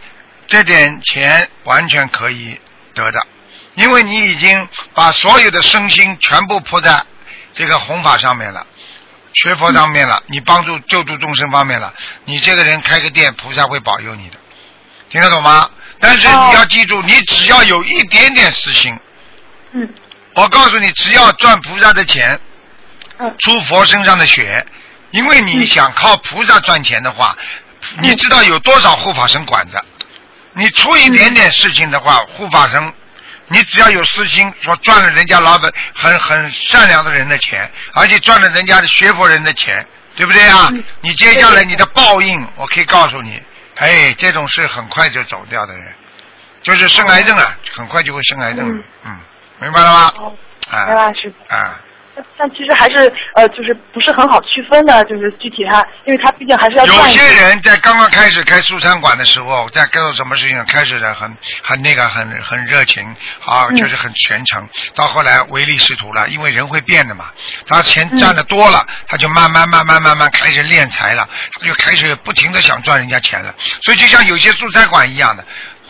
[0.47, 2.59] 这点钱完全可以
[2.95, 3.27] 得的，
[3.75, 7.03] 因为你已经把所有的身心全部扑在
[7.55, 8.67] 这个弘法上面了。
[9.33, 11.93] 学佛上面了，你帮助救助众生方面了，
[12.25, 14.37] 你这个人开个店，菩萨会保佑你的，
[15.11, 15.71] 听得懂吗？
[15.99, 18.99] 但是你要记住，你只要有一点点私心，
[19.73, 19.89] 嗯。
[20.35, 22.39] 我告诉你，只要赚菩萨的钱，
[23.19, 23.35] 嗯。
[23.39, 24.65] 出佛身上的血，
[25.11, 27.37] 因为你想靠菩萨赚钱的话，
[27.97, 28.03] 嗯。
[28.03, 29.83] 你知道有多少护法神管着？
[30.53, 32.93] 你出一点点事情的话，护法神，
[33.49, 40.69] 你只要有私心，说赚了人家老板很很善良的人的钱，而且赚了人家的学佛人的钱，对不对啊？
[40.73, 40.85] 嗯。
[41.01, 43.41] 你接下来你的报应，我可以告诉你，
[43.77, 45.95] 哎，这种是很快就走掉的人，
[46.63, 49.21] 就是生癌症啊，很快就会生癌症嗯，嗯，
[49.61, 50.13] 明白了吗？
[50.87, 51.55] 明白师傅。
[51.55, 51.81] 啊。
[52.39, 63.03] 但其实还是呃，就是不是很好区分的，就是具体他，因为他毕竟还是要有些些人在刚刚开始开素餐馆的时候，在做什么事情开始的很很那个很很热情
[63.45, 64.69] 啊，嗯就是很全程。
[64.95, 67.27] 到后来唯利是图了，因为人会变的嘛。
[67.67, 71.29] 他钱赚的多了，他就慢慢慢慢慢慢开始敛财了，
[71.61, 73.55] 他就开始不停的想赚人家钱了。
[73.83, 75.45] 所以就像有些素餐馆一样的。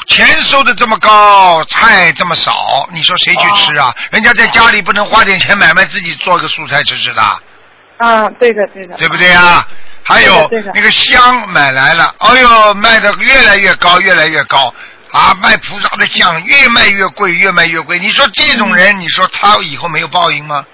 [0.06, 3.94] 钱收的这么高，菜这么少，你说谁去吃啊？
[4.10, 7.22] 人家在家里不能花点钱买卖自己做个素菜吃吃的。
[7.98, 9.66] 啊，对的对的，对不对啊？
[10.02, 14.72] 还有那个香买来了，哎呦，卖的越来越高，越来越高
[15.10, 15.34] 啊！
[15.42, 17.98] 卖菩萨的香越卖越贵，越卖越贵。
[17.98, 20.64] 你说这种人，你说他以后没有报应吗？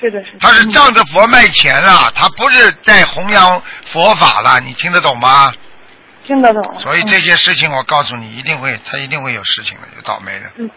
[0.00, 0.38] 是的是的。
[0.40, 5.52] 他是嗯仗着佛卖钱了，他不是在弘扬佛法了，你听得懂吗？
[6.24, 6.78] 听得懂。
[6.78, 10.46] 所以这些事情，我告诉你，一定会，他一定会有事情的，有倒霉的。
[10.56, 10.70] 嗯，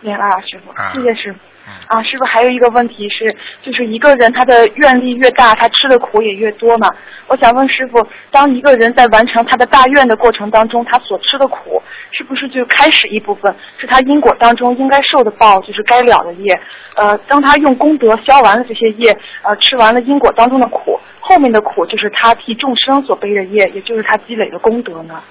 [0.00, 1.38] 明白了，师傅啊，谢谢师傅。
[1.68, 6.88] 嗯啊，师傅还有一个问题是，就是一个人他的愿力越大，他吃的苦也越多嘛。
[7.26, 16.58] 我想问师傅，当一个人在完成他的大愿的过程当中，他所吃的苦，是不是就开始一部分是他因果当中应该受的报，就是该了的业？
[16.94, 25.22] 呃，当他用功德消完了这些业，呃，吃完了因果当中的苦，后面的苦就是他替众生所背的业，也就是他积累的功德呢？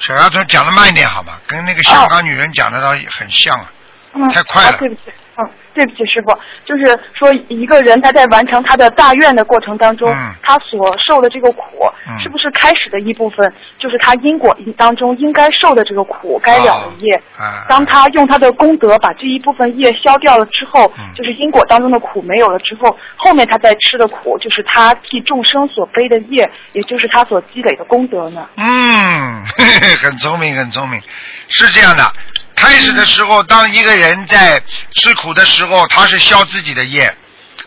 [0.00, 1.34] 小丫头讲的慢一点好吗？
[1.46, 3.70] 跟那个香港女人讲的倒很像啊。
[4.14, 4.76] 嗯，太快了啊。
[4.78, 5.00] 对不起，
[5.38, 11.62] 嗯，对不起，师傅，就是说一个人他在完成他的大愿的过程当中，嗯他所受的这个苦，
[12.06, 17.14] 嗯是不是开始的一部分，就是他因果当中应该受的这个苦，该了的业。
[17.38, 17.64] 啊。
[17.68, 28.46] 当他用他的功德把这一部分业消掉了之后，嗯就是因果当中的苦没有了之后，后面他再吃的苦，就是他替众生所背的业，也就是他所积累的功德呢。
[28.56, 29.44] 嗯，
[30.02, 31.00] 很聪明，很聪明，
[31.48, 32.04] 是这样的。
[32.62, 34.62] 开始的时候，当一个人在
[34.94, 37.12] 吃苦的时候，他是消自己的业。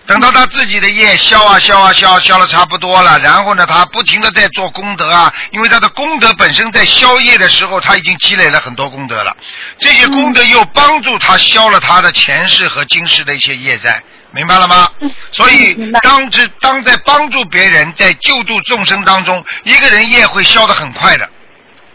[0.08, 9.36] 等到他自己的业消啊消啊消，消了差不多了，然后呢，他不停的在做功德啊，因为他的功德本身在消业的时候，他已经积累了很多功德了。
[9.80, 14.90] 这些功德又帮助他消了他的前世和今世的一些业债，明白了吗？
[15.32, 21.30] 所以当之当在帮助别人，在救助众生当中，一个人业会消得很快的。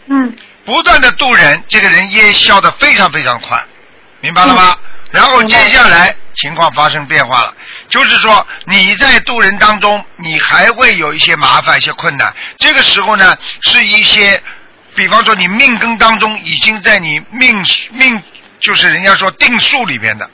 [0.07, 3.63] 嗯不断的渡人，这个人业消的非常非常快，
[4.19, 4.77] 明白了吗？
[5.11, 7.53] 然后接下来情况发生变化了，
[7.89, 12.33] 就是说你在渡人当中，你还会有一些麻烦、一些困难。
[12.57, 14.41] 这个时候呢，是一些，
[14.95, 18.23] 比方说你命根当中已经在你命命，
[18.61, 20.29] 就是人家说定数里边的，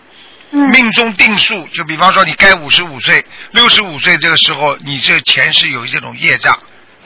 [0.51, 6.55] 嗯命中定数，就比方说你该五十五岁、六十五岁这个时候，你这前世有这种业障，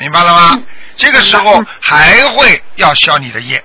[0.02, 0.50] 明白了吗？
[0.56, 0.66] 嗯
[0.98, 3.64] 这个时候还会要消你的业，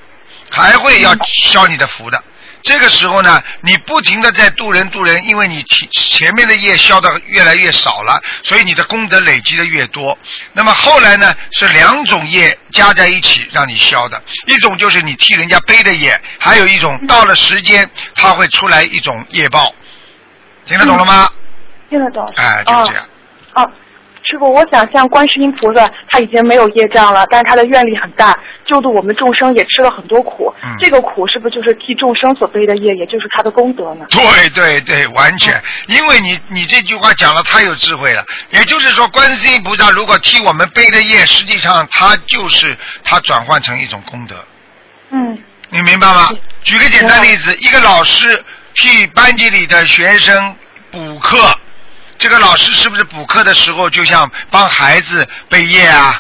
[0.51, 2.23] 还会要消你的福的。
[2.63, 10.17] 这个时候呢，你不停的在渡人渡人，因为你前前面的业消的越来越少了，所以你的功德累积的越多。
[10.53, 19.75] 那么后来呢，是两种业加在一起让你消的，一种就是你替人家背的业，还有一种到了时间它会出来一种业报。
[20.65, 21.29] 听得懂了吗？
[21.91, 22.25] 听得懂。
[22.37, 23.05] 哎，就这样。
[23.55, 23.71] 哦。
[24.29, 30.53] 师傅，我想像观世音菩萨，他已经没有业障了，但是他的愿力很大，救度我们众生也吃了很多苦。
[30.65, 34.07] 嗯这个苦是不是就是替众生所背的业，也就是他的功德呢？
[34.11, 38.25] 对对对，完全，因为你你这句话讲的太有智慧了。
[38.51, 44.35] 也就是说，观世音菩萨如果替我们背的业，实际上他就是他转换成一种功德，
[45.11, 45.39] 嗯
[45.71, 46.31] 你明白吗？
[46.63, 50.55] 举个简单例子，一个老师替班级里的学生
[50.91, 51.39] 补课，
[52.19, 56.19] 这个老师是不是补课的时候就像帮孩子背业啊？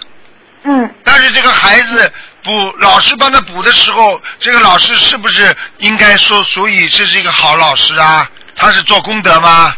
[0.64, 8.28] 嗯但是这个孩子补，老师帮他补的时候，这个老师是不是应该说，所以这是一个好老师啊？
[8.56, 9.74] 他是做功德吗？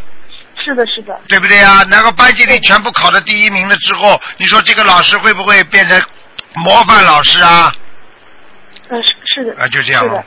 [0.64, 1.84] 是的，是的，对不对啊？
[1.90, 6.02] 然后班级里全部考到第一名了之后，你说这个老师会不会变成
[6.54, 7.72] 模范老师啊？
[8.88, 10.24] 嗯是是的，啊，就这样了。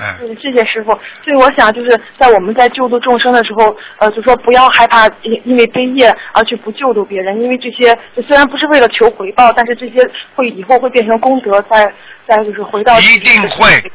[0.00, 0.90] 嗯，嗯，谢谢师傅。
[1.24, 11.92] 所以我想，就是在我们在救度众生的时候，呃，就说不要害怕因因为悲业而去不救度别人，因为这些虽然不是为了求回报，但是这些会以后会变成功德，再
[12.26, 13.92] 再就是回到一定会，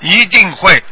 [0.00, 0.82] 一定会，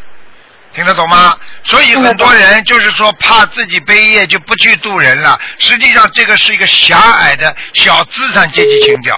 [0.73, 1.37] 听得懂吗？
[1.65, 9.15] 所以很多人就是说怕自己悲业就不去渡人了，实际上这个是一个狭隘的小资产阶级情调。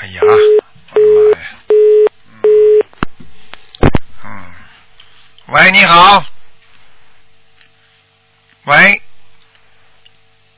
[0.00, 1.46] 哎呀，我的妈呀！
[2.42, 2.42] 嗯，
[4.24, 4.28] 嗯，
[5.50, 6.24] 喂，你好，
[8.66, 9.02] 喂，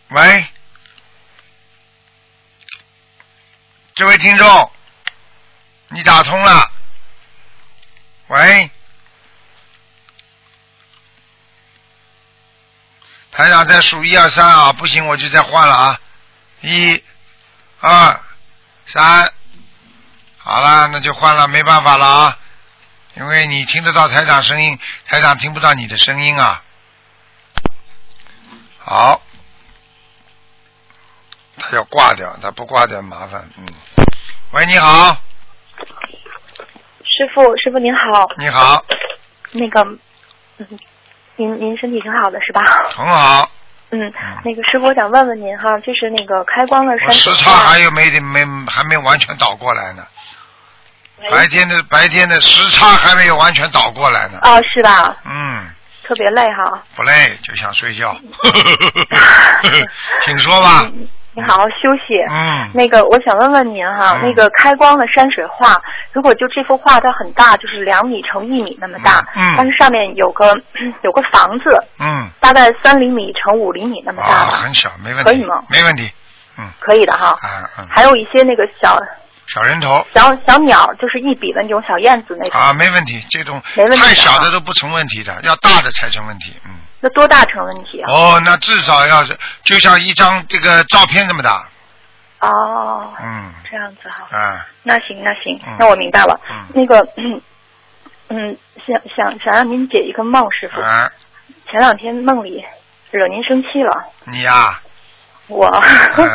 [0.09, 0.47] 喂，
[3.95, 4.71] 这位听众，
[5.89, 6.71] 你打通了，
[8.27, 8.71] 喂，
[13.31, 16.01] 台长在数一二三啊，不行我就再换了啊，
[16.61, 17.03] 一、
[17.81, 18.21] 二、
[18.89, 19.33] 三，
[20.37, 22.39] 好了，那就换了，没办法了啊，
[23.17, 26.63] 因为你听得到台长声音，台长听不到你的声音啊。
[28.79, 29.21] 好，
[31.59, 33.67] 他要挂掉，他不挂掉麻烦，嗯。
[34.53, 35.17] 喂，你好，
[37.05, 38.85] 师傅，师傅您好，你好，
[39.53, 39.83] 那个，
[40.59, 40.67] 嗯，
[41.37, 42.61] 您您身体挺好的是吧？
[42.95, 43.51] 很好，
[43.91, 44.13] 嗯，
[44.45, 50.07] 那个师傅，我想问问您哈，就是那个开光的我山水时差还有没没还没完全倒过来呢，
[51.31, 55.17] 白天的白天的时差还没有完全倒过来呢，啊，是吧？
[55.25, 55.65] 嗯，
[56.05, 58.15] 特别累哈，不累就想睡觉，
[60.25, 60.91] 请说吧，
[61.35, 62.15] 你好好休息。
[62.29, 64.23] 嗯，那个，我想问问您哈，嗯。
[64.23, 65.81] 那个开光的山水画，
[66.13, 69.55] 如果就这幅画它很大，就是两米乘一米那么大，嗯嗯。
[69.57, 70.55] 但是上面有个
[71.03, 75.63] 有个房子，嗯，大概三厘米乘五厘米那么大很小，没问题，可以吗？
[75.69, 76.11] 没问题，
[76.59, 76.69] 嗯。
[76.81, 77.37] 可以的哈。
[77.89, 78.99] 还有一些那个小
[79.47, 83.61] 小人头小小鸟，就是一笔的那种小燕子那种，啊，没问题，这种
[83.97, 86.71] 太小的都不成问题的，要大的才成问题，嗯。
[87.01, 88.13] 那多大成问题啊？
[88.13, 91.69] 哦，那至少要是就像一张这个照片这么大，
[92.39, 94.37] 哦，嗯这样子哈。
[94.37, 96.41] 啊，那行那行嗯，那我明白了。
[96.49, 97.01] 嗯那个，
[98.29, 100.81] 嗯，想想想让您解一个梦，师傅。
[100.81, 101.11] 啊，
[101.69, 102.65] 前两天梦里
[103.11, 104.81] 惹您生气了，你呀、
[105.53, 105.67] 我。
[106.17, 106.27] 嗯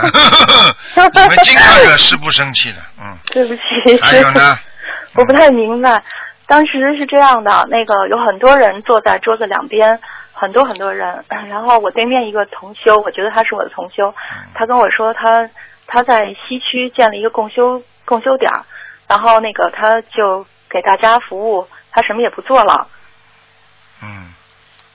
[1.14, 3.62] 你们经常惹师傅生气的，嗯，对不起，
[4.02, 4.58] 还有呢，
[5.16, 6.02] 我不太明白。
[6.46, 10.00] 当时是这样的，那个有很多人坐在桌子两边，
[10.34, 11.24] 很多很多人。
[11.50, 15.50] 然后我对面一个同修，我觉得他是我的同修，嗯他跟我说他
[15.88, 18.64] 他在西区建了一个共修共修点儿，
[19.08, 22.88] 然后那个他就给大家服务，他什么也不做了。
[24.02, 24.34] 嗯，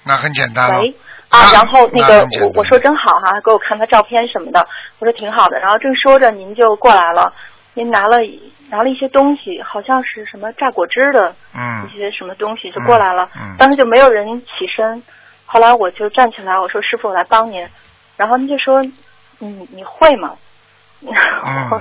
[0.05, 0.95] 那很简单了，喂。
[1.33, 4.67] 啊，然后那个我我说真好哈、给我看他照片什么的，
[4.99, 5.59] 我说挺好的。
[5.59, 7.33] 然后正说着，您就过来了，
[7.73, 8.19] 您拿了
[8.69, 13.25] 拿了一些东西，好像是什么榨果汁的嗯一些什么东西就过来了。
[13.35, 15.03] 嗯嗯当时就没有人起身，
[15.47, 17.67] 后来我就站起来，我说师傅，我来帮您。
[18.19, 18.83] 然后您就说，
[19.41, 20.35] 嗯，你会吗？
[21.01, 21.81] 我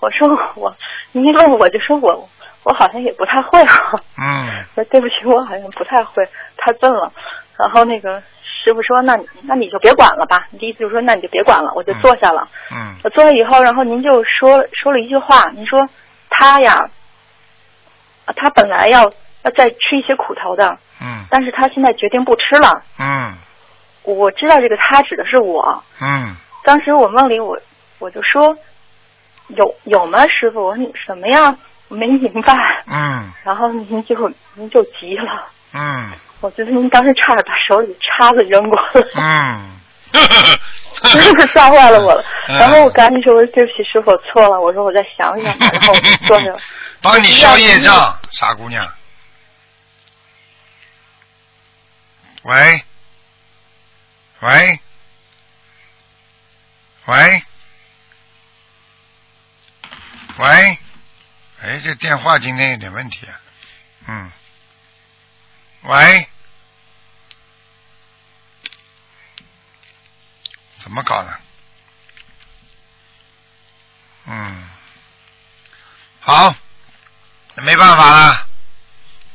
[0.00, 0.72] 我说我，
[1.10, 2.28] 您一问我就说我
[2.62, 3.74] 我好像也不太会啊。
[4.18, 6.24] 嗯 说对不起，我好像不太会，
[6.56, 7.12] 太笨了。
[7.58, 8.22] 然后那个
[8.64, 10.46] 师傅说，那你那你就别管了吧。
[10.50, 12.48] 你的意思就是说，那你就别管了，我就坐下了。
[12.70, 15.88] 嗯我坐了以后，然后您就说说了一句话，您说
[16.28, 16.90] 他呀，
[18.24, 19.04] 啊他本来要
[19.44, 22.82] 要再吃一些苦头的，嗯但是他现在决定不吃了。
[22.98, 23.36] 嗯
[24.02, 25.82] 我知道这个他指的是我。
[26.00, 26.34] 嗯
[26.64, 27.58] 当时我梦里我
[27.98, 28.56] 我就说
[29.48, 30.64] 有有吗，师傅？
[30.66, 31.56] 我说你什么呀？
[31.88, 32.82] 我没明白。
[32.86, 35.46] 嗯然后您就您就急了。
[35.72, 39.80] 嗯我觉得您当时差点把手里叉子扔过来，嗯，
[41.10, 42.24] 真是吓坏了我了。
[42.48, 46.58] 嗯然后我赶紧说：“我说对不起，师傅，我错了。”我说：“我再想想。”然后我就坐下了。
[47.02, 48.86] 帮你消业障，傻姑娘。
[52.42, 52.82] 喂，
[54.40, 54.80] 喂，
[57.06, 57.42] 喂，
[60.38, 60.78] 喂，
[61.60, 63.34] 哎，这电话今天有点问题啊。
[64.08, 64.30] 嗯，
[65.82, 66.28] 喂，
[70.80, 71.40] 怎么搞的？
[74.26, 74.68] 嗯，
[76.20, 76.54] 好，
[77.54, 78.46] 没办法了，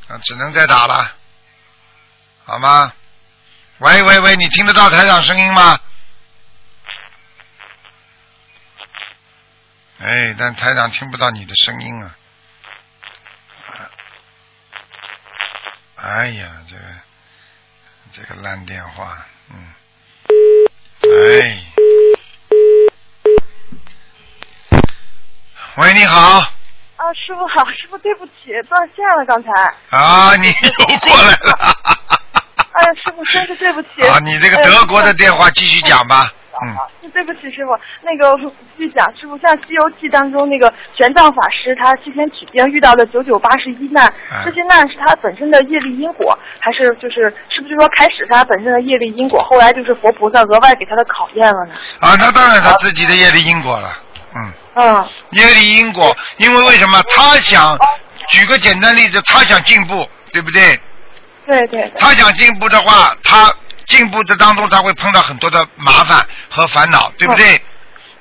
[0.08, 1.16] 那只能再打了，
[2.44, 2.92] 好吗？
[3.78, 5.80] 喂喂喂，你听得到台长声音吗？
[9.98, 12.16] 哎，但台长听不到你的声音啊！
[16.06, 16.82] 哎呀，这个
[18.12, 19.56] 这个烂电话，嗯，
[21.02, 21.64] 哎，
[25.76, 28.32] 喂，你好，啊，师傅好， 师傅对不起，
[28.68, 29.50] 断线了刚才。
[29.96, 30.70] 啊，你 又
[31.08, 31.74] 过来了，
[32.72, 34.06] 哎呀，师傅真是对不起。
[34.06, 36.30] 啊，你这个德国的电话继续讲吧，
[36.62, 38.36] 嗯，对不起，师傅，那个
[38.76, 44.12] 继续讲，师傅，像《西游记》当中那个玄奘法师，他西天取经遇到的九九八十一难，
[44.44, 51.74] 这些难是他本身的业力因果，还是就是是不是说开始是他本身的业力因果，后来就是佛菩萨额外给他的考验了呢？
[52.00, 53.90] 啊，那当然他自己的业力因果了，
[54.34, 57.76] 嗯，嗯，业力因果，因为为什么他想
[58.28, 60.78] 举个简单例子，他想进步，对不对？
[61.46, 61.92] 对对对。
[61.98, 63.52] 他想进步的话，他
[63.86, 67.62] 进步的当中他会碰到很多的麻烦和烦恼，对不对？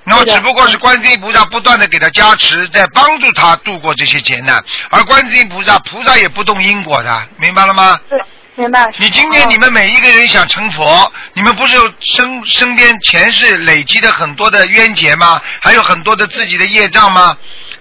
[0.06, 7.98] 那么只不过是观世音菩萨不断的给他加持，在帮助他度过这些劫难，而观世音菩萨菩萨也不动因果的，明白了吗？
[8.10, 8.20] 对，
[8.56, 8.86] 明白。
[9.00, 15.42] 你今天你们每一个人想成佛，你们不是有身身边前世累积的很多的冤结吗？
[15.62, 17.38] 还有很多的自己的业障吗？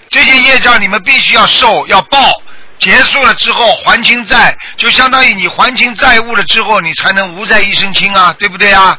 [0.08, 2.18] 这些业障你们必须要受要报，
[2.82, 8.98] 结束了之后还清债，就相当于你还清债务了之后，你才能无债一身轻啊，对不对啊？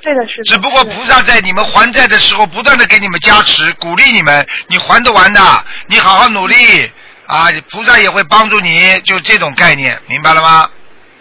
[0.00, 0.44] 对的，是的。
[0.44, 6.90] 只不过菩萨在你们还债的时候，不断的给你们加持，鼓励你们，你还得完的，你好好努力
[7.26, 10.70] 啊，菩萨也会帮助你，就这种概念，明白了吗？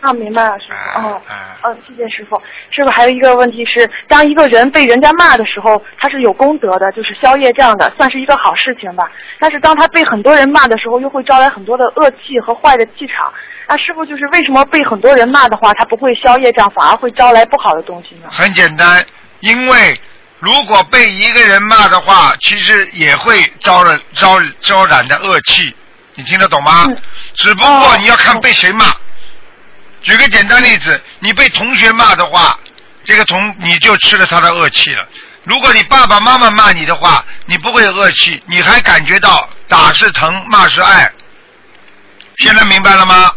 [0.03, 0.99] 啊，明白了，师傅。
[0.99, 2.37] 哦，啊嗯，谢谢师傅。
[2.69, 9.09] 师傅还有一个问题是，当一个人被人家骂的时候，他是有功德的，就是消业障的，算是一个好事情吧。
[9.39, 13.31] 但是当他被很多人骂的时候，又会招来很多的恶气和坏的气场。
[13.65, 18.27] 那师傅就是为什么被很多人骂的话，他不会消业障，反而会招来不好的东西呢？
[18.29, 19.01] 很简单，
[19.39, 19.97] 因为
[20.39, 25.73] 如果被一个人骂的话，其实也会招了招招染的恶气，
[26.15, 26.87] 你听得懂吗？
[26.89, 26.97] 嗯
[27.35, 28.93] 只不过你要看被谁骂。
[30.03, 32.59] 举个简单例子，你被同学骂的话，
[33.05, 35.07] 这个同你就吃了他的恶气了。
[35.43, 41.09] 如果你爸爸妈妈骂你的话，你不会有恶气，你还感觉到打是疼，骂是爱。
[42.37, 43.31] 现在明白了吗？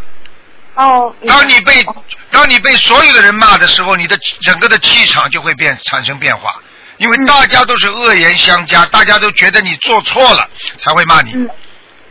[0.75, 1.85] 哦，当你被
[2.31, 6.55] 当你被所有的人骂的时候，你的整个的气场就会变产生变化，
[6.99, 10.49] 因为大家都是恶言相加，大家都觉得你做错了
[10.79, 11.31] 才会骂你。
[11.33, 11.49] 嗯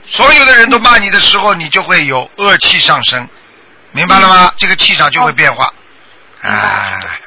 [0.08, 3.28] 所有的人都骂你的时候，你就会有恶气上升，
[3.96, 4.52] 明白了吗？
[4.58, 5.72] 这个气场就会变化。
[6.44, 6.60] 明白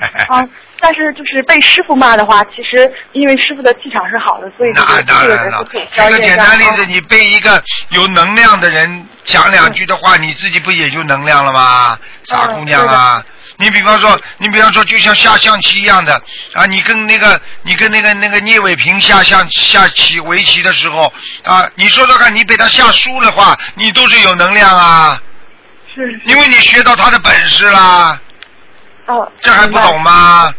[0.00, 0.44] 哎，啊，
[0.78, 6.20] 但是就是被师傅骂的话，其实因为师傅的气场是好的，所以这那个当然了举个。
[6.20, 11.98] 简单例子，啊你被一个有能量的人讲两句的话，你自己不也就能量了吗？
[12.24, 13.24] 傻姑娘啊！
[13.56, 16.14] 你比方说，你比方说，就像下象棋一样的
[16.52, 21.12] 啊，你跟那个你跟那个那个聂伟平下象下棋围棋的时候
[21.42, 25.20] 啊，你说说看，你被他下输的话，你都是有能量啊，
[26.24, 28.20] 因为你学到他的本事啦，
[29.06, 30.52] 哦，这还不懂吗？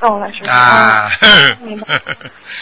[0.00, 0.50] 懂了，师傅。
[0.50, 1.94] 啊，嗯明白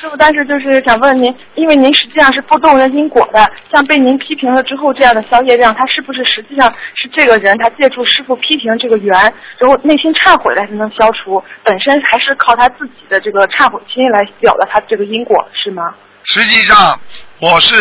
[0.01, 9.19] 师傅，但是就是想问您，因为您实际上是不动人因果的，像被您批评了之后这样的消业量，他是不是实际上是这个人他借助师傅批评这个缘，
[9.59, 15.95] 然后内心忏悔来才能消除，本身还是靠他自己的这个忏悔心来表达他这个因果，是吗？
[16.25, 17.01] 实际上，
[17.41, 17.75] 我是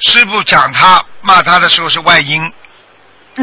[0.00, 2.52] 师傅讲他骂他的时候是外因，嗯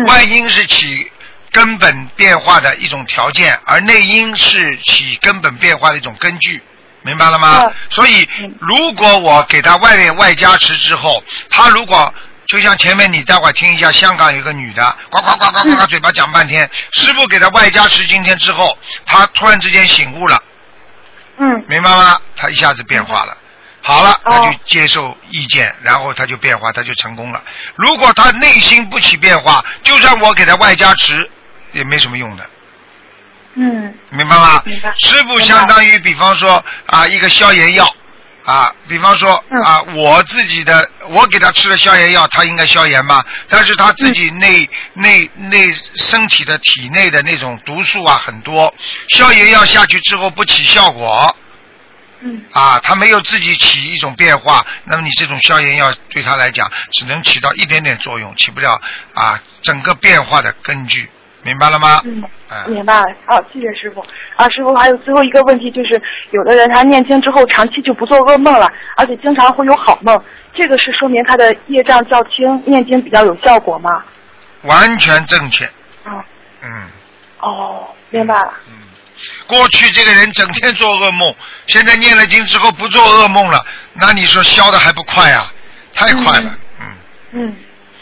[0.07, 1.11] 外因是起
[1.51, 6.61] 根本变化的一种条件，而内因是起根本变化的一种根据，
[7.01, 7.63] 明白了吗？
[7.63, 12.13] 嗯所以嗯，如果我给他外面外加持之后，他如果
[12.47, 20.41] 就像前面你待会儿听一下，香港有个女的，呱呱呱呱呱呱，嘴巴讲半天，师傅给他外加持今天之后，他突然之间醒悟了。
[21.37, 22.19] 嗯明白吗？
[22.35, 23.35] 他一下子变化了。
[23.82, 27.41] 好了，他哦就接受意见，然后他就变化，他就成功了。
[27.75, 31.30] 如果他内心不起变化，就算我给他外加持，
[31.71, 32.49] 也没什么用的，
[33.55, 34.61] 嗯明白吗？
[34.65, 37.88] 明白师傅相当于，比方说啊，一个消炎药
[38.45, 43.25] 啊，比方说嗯啊，我自己的，我给他吃了消炎药，他应该消炎吧？
[43.47, 48.73] 但是他自己内、内内身体的体内的那种毒素啊很多，
[49.09, 51.36] 消炎药下去之后不起效果。
[52.22, 58.80] 嗯啊，他没有自己起一种变化，那么你这种消炎药对他来讲只能起到一点点作用，起不了
[59.13, 61.09] 啊整个变化的根据，
[61.43, 62.01] 明白了吗？
[62.05, 63.05] 嗯，嗯，明白了。
[63.26, 64.01] 好，谢谢师傅。
[64.36, 66.01] 啊，师傅，还有最后一个问题就是，
[66.32, 70.22] 有的人他念经之后长期就不做噩梦了，而且经常会有好梦，
[70.53, 74.03] 这个是说明他的业障较轻，念经比较有效果吗？
[74.63, 75.63] 完全正确。
[76.03, 76.24] 啊，
[76.61, 76.88] 嗯
[77.39, 78.53] 哦，明白了。
[78.67, 78.74] 嗯，
[79.47, 81.36] 过去这个人整天做噩梦，
[81.67, 85.51] 现在念了经之后不做噩梦了，那你说消的还不快啊？
[85.93, 86.57] 太快了。
[86.80, 86.88] 嗯，
[87.32, 87.55] 嗯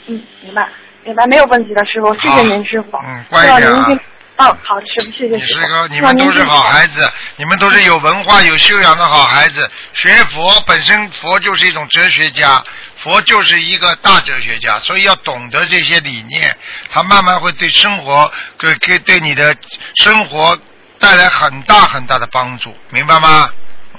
[0.08, 0.68] 嗯，明白
[1.04, 2.98] 明白，没有问题的，师傅，谢谢您，师傅。
[2.98, 4.00] 嗯乖一点啊您一定。
[4.38, 5.62] 哦，好的，师傅，谢谢你师傅。
[5.62, 9.72] 是个，你们都是好好孩子，你们都是有文化、有修养的好孩子。
[9.94, 12.64] 学佛本身，佛就是一种哲学家，
[12.98, 16.56] 佛就是一个大哲学家，所以要懂得这些理念，
[16.92, 19.56] 他慢慢会对生活，给给对你的
[20.04, 20.56] 生活
[21.00, 23.50] 带来很大很大的帮助，明白吗？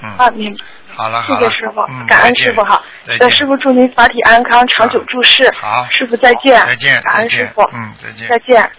[0.01, 0.63] 嗯，啊，明白。
[0.95, 2.81] 好了好了，谢谢师傅嗯，，感恩师傅好。
[3.05, 5.49] 再见，呃，师傅祝您法体安康，长久住世。
[5.59, 6.53] 好师傅再见。
[6.65, 8.71] 再见，感恩师傅。，嗯，再见，再见。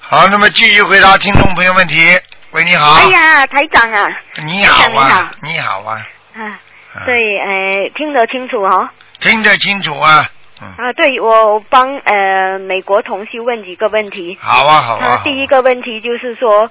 [0.00, 2.18] 好，那么继续回答听众朋友问题。
[2.50, 2.94] 喂，你好。
[2.94, 4.06] 哎呀，台长啊，
[4.44, 5.94] 你好啊，你好啊，
[6.34, 6.60] 啊，
[6.94, 8.88] 嗯对，哎，听得清楚哦。
[9.20, 14.36] 听得清楚啊，嗯，啊，对，我帮呃美国同事问几个问题。
[14.40, 15.16] 好啊，好啊。
[15.16, 16.70] 他第一个问题就是说，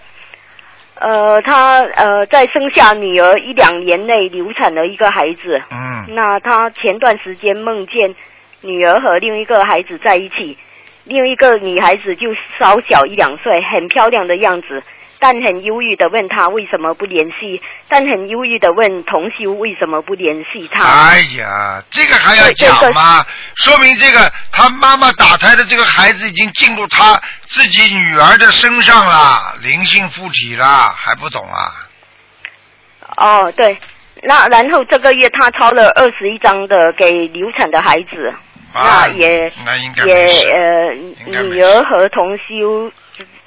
[1.00, 8.16] 呃，他呃在生下女儿一两年内流产了一个孩子，嗯那他前段时间梦见
[8.62, 10.58] 女儿和另一个孩子在一起，
[11.04, 14.84] 另一个女孩子就稍小一两岁，很漂亮的样子，
[15.20, 20.84] 但很忧郁的问他为什么不联系，但很忧郁的问同修为什么不联系他。
[20.84, 23.26] 哎呀，这个还要讲吗？
[23.56, 31.74] 说明这个他妈妈打胎的这个孩子已经进入他自己女儿的身上了，灵性附体了，还不懂啊？
[33.18, 33.76] 哦，对，
[34.22, 38.34] 那然后这个月他抄了二十一张的给流产的孩子，
[38.74, 39.52] 啊那也
[40.06, 40.94] 也呃
[41.42, 42.92] 女儿和同修。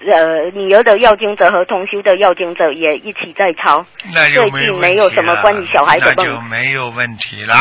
[0.07, 3.85] 呃，女儿的要经者和同修的要经者也一起在抄，
[4.15, 6.41] 那就最近没有什么关于小孩的那就。
[6.43, 7.55] 没有问题了。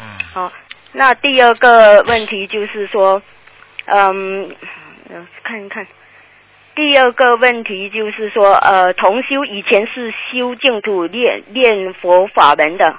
[0.00, 0.52] 嗯，好，
[0.92, 3.20] 那第二个问题就是说，
[3.86, 4.50] 嗯，
[5.10, 5.86] 呃看一看。
[6.74, 12.96] 第二个问题就是说，呃，同修以前是修净土练练佛法门的，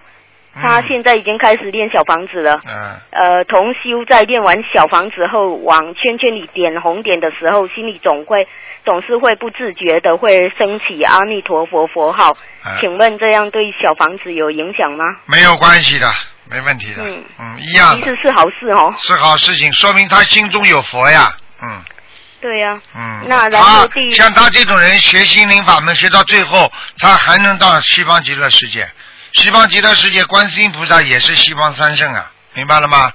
[0.53, 2.61] 他嗯现在已经开始练小房子了。
[2.65, 8.47] 嗯呃，同修在练完小房子后，往圈圈里点红点的时候，心里总会
[8.85, 12.35] 总是会不自觉的会升起阿弥陀佛佛号。
[12.65, 15.05] 嗯，请问这样对小房子有影响吗？
[15.25, 16.07] 没有关系的，
[16.49, 17.03] 没问题的。
[17.03, 18.93] 嗯嗯，一样，其实是好事哦。
[18.97, 21.35] 是好事情，说明他心中有佛呀。
[21.61, 21.81] 嗯。
[22.41, 28.85] 对呀、嗯，那然后第他像他这种人学心灵法门学到最后，他还能到西方极乐世界。
[29.33, 33.11] 西方极乐世界，观世音菩萨也是西方三圣啊，明白了吗？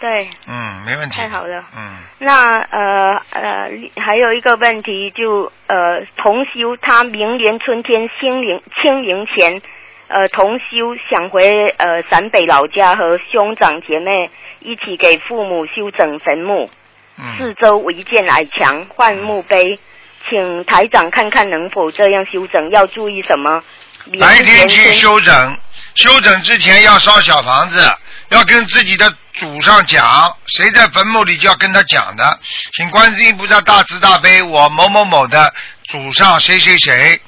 [0.00, 1.16] 对，嗯，没问题。
[1.16, 1.64] 太好了。
[1.76, 9.62] 嗯，那呃呃，还有一个问题就呃，同修他明年春天清明清明前，
[10.08, 16.68] 呃，同修想回呃陕北老家和兄长姐妹一起给父母修整坟墓，
[17.16, 19.78] 嗯，四周围建矮墙，换墓碑，
[20.28, 23.62] 请台长看看能否这样修整，要注意什么？
[24.20, 25.58] 白天去明修整，
[25.94, 27.94] 修整之前要烧小房子，
[28.30, 32.40] 要跟自己的祖上讲，谁在坟墓里就要跟他讲的，
[32.74, 35.52] 请观世音菩萨大慈大悲，我某某某的
[35.88, 37.20] 祖上谁谁谁。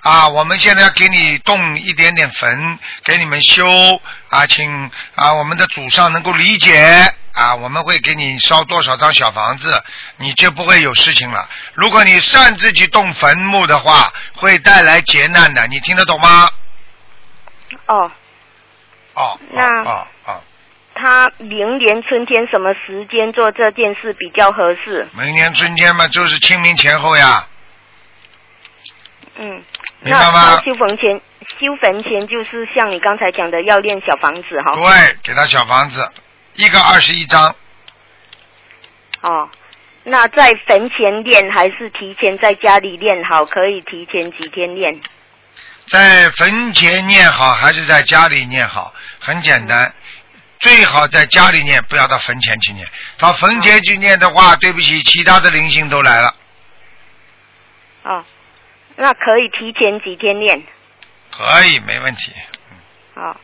[0.00, 3.66] 啊，我们现在要给你动一点点坟，给你们修
[4.28, 9.82] 啊，请啊我们的祖上能够理解啊，我们会给你烧多少张小房子，
[10.18, 11.48] 你就不会有事情了。
[11.74, 16.48] 如果你擅自去动坟墓的话，会带来劫难的，你听得懂吗？
[17.86, 18.10] 哦，
[19.14, 20.40] 哦，那哦哦，
[20.94, 25.08] 他明年春天什么时间做这件事比较合适？
[25.12, 27.48] 明年春天嘛，就是清明前后呀，
[29.36, 29.62] 嗯，
[30.02, 31.20] 明白吗修坟前，
[31.58, 34.72] 修坟前就是像你刚才讲的，要练小房子哈。
[34.76, 36.08] 对，给他小房子，
[36.54, 37.54] 一个二十一张，
[39.22, 39.48] 哦，
[40.04, 43.44] 那在坟前念还是提前在家里念好？
[43.44, 45.00] 可以提前几天念？
[45.86, 48.94] 在坟前念好还是在家里念好？
[49.18, 49.94] 很简单，
[50.60, 52.86] 最好在家里念，不要到坟前去念。
[53.18, 56.34] 到坟前去念的话，对不起，其他的灵性都来了。
[58.04, 58.24] 哦，
[58.96, 60.62] 那可以提前几天念？
[61.30, 62.32] 可以，没问题。
[63.14, 63.36] 哦，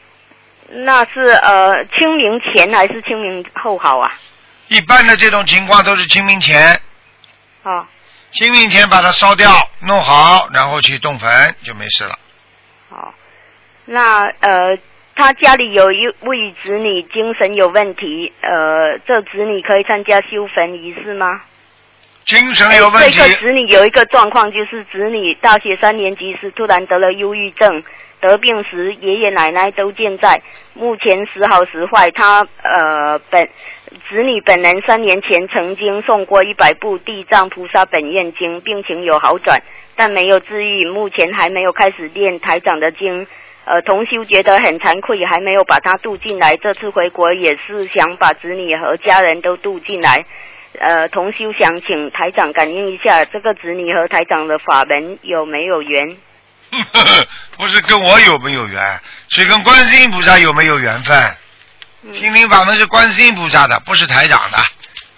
[0.73, 4.13] 那是呃清明前还是清明后好啊？
[4.69, 6.81] 一般的这种情况都是清明前，
[7.65, 7.85] 哦，
[8.31, 9.51] 清明前把它烧掉，
[9.81, 11.29] 弄好，然后去动坟
[11.65, 12.17] 就没事了。
[12.89, 13.13] 好，
[13.85, 14.79] 那呃，
[15.17, 21.43] 他家里有一位子女精神有问题，呃，这子女可以参加修坟仪式吗？
[22.25, 27.83] 精神有问题哎这个子女有一个状况，就是子女大学三年级时突然得了忧郁症，
[28.21, 30.41] 得病时爷爷奶奶都健在，
[30.75, 32.11] 目前时好时坏。
[32.11, 33.49] 他呃本
[34.09, 39.61] 子女本人三年前曾经送过一百部地藏菩萨本愿经，病情有好转，
[39.97, 43.27] 但没有治愈，目前还没有开始念台长的经。
[43.67, 46.57] 呃，同修觉得很惭愧，还没有把他渡进来。
[46.57, 50.25] 这次回国也是想把子女和家人都渡进来。
[50.79, 56.17] 呃，同修想请台长感应一下，这个子女和台长的法门有没有缘？
[57.59, 61.17] 不是跟我有没有缘，是跟观世音菩萨有没有缘分。
[62.03, 64.57] 嗯心灵法门是观世音菩萨的，不是台长的，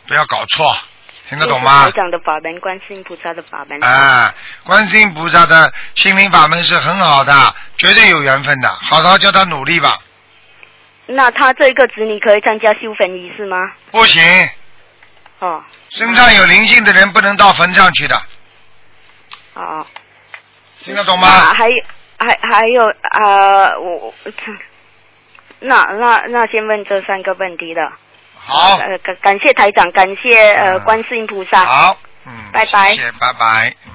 [0.09, 0.75] 不要搞错，
[1.29, 1.91] 听得懂吗台？
[1.93, 3.79] 长的法门，观世音菩萨的法门。
[3.85, 4.35] 啊，
[4.65, 7.33] 观世音菩萨的心灵法门是很好的，
[7.77, 9.97] 绝对有缘分的，好好叫他努力吧。
[11.07, 13.71] 那他这个子女可以参加修坟仪式吗？
[13.93, 14.23] 不行，
[15.47, 18.23] 哦身上有灵性的人不能到坟上去的，
[19.55, 19.85] 哦。
[20.85, 21.55] 听得懂那吗？
[21.55, 21.69] 还
[22.19, 24.15] 还还有呃，我我
[25.61, 27.93] 那那那先问这三个问题了。
[28.35, 31.65] 好，呃，感感谢台长，感谢呃嗯观世音菩萨。
[31.65, 33.75] 好，嗯，拜拜谢谢，拜拜。
[33.87, 33.93] 嗯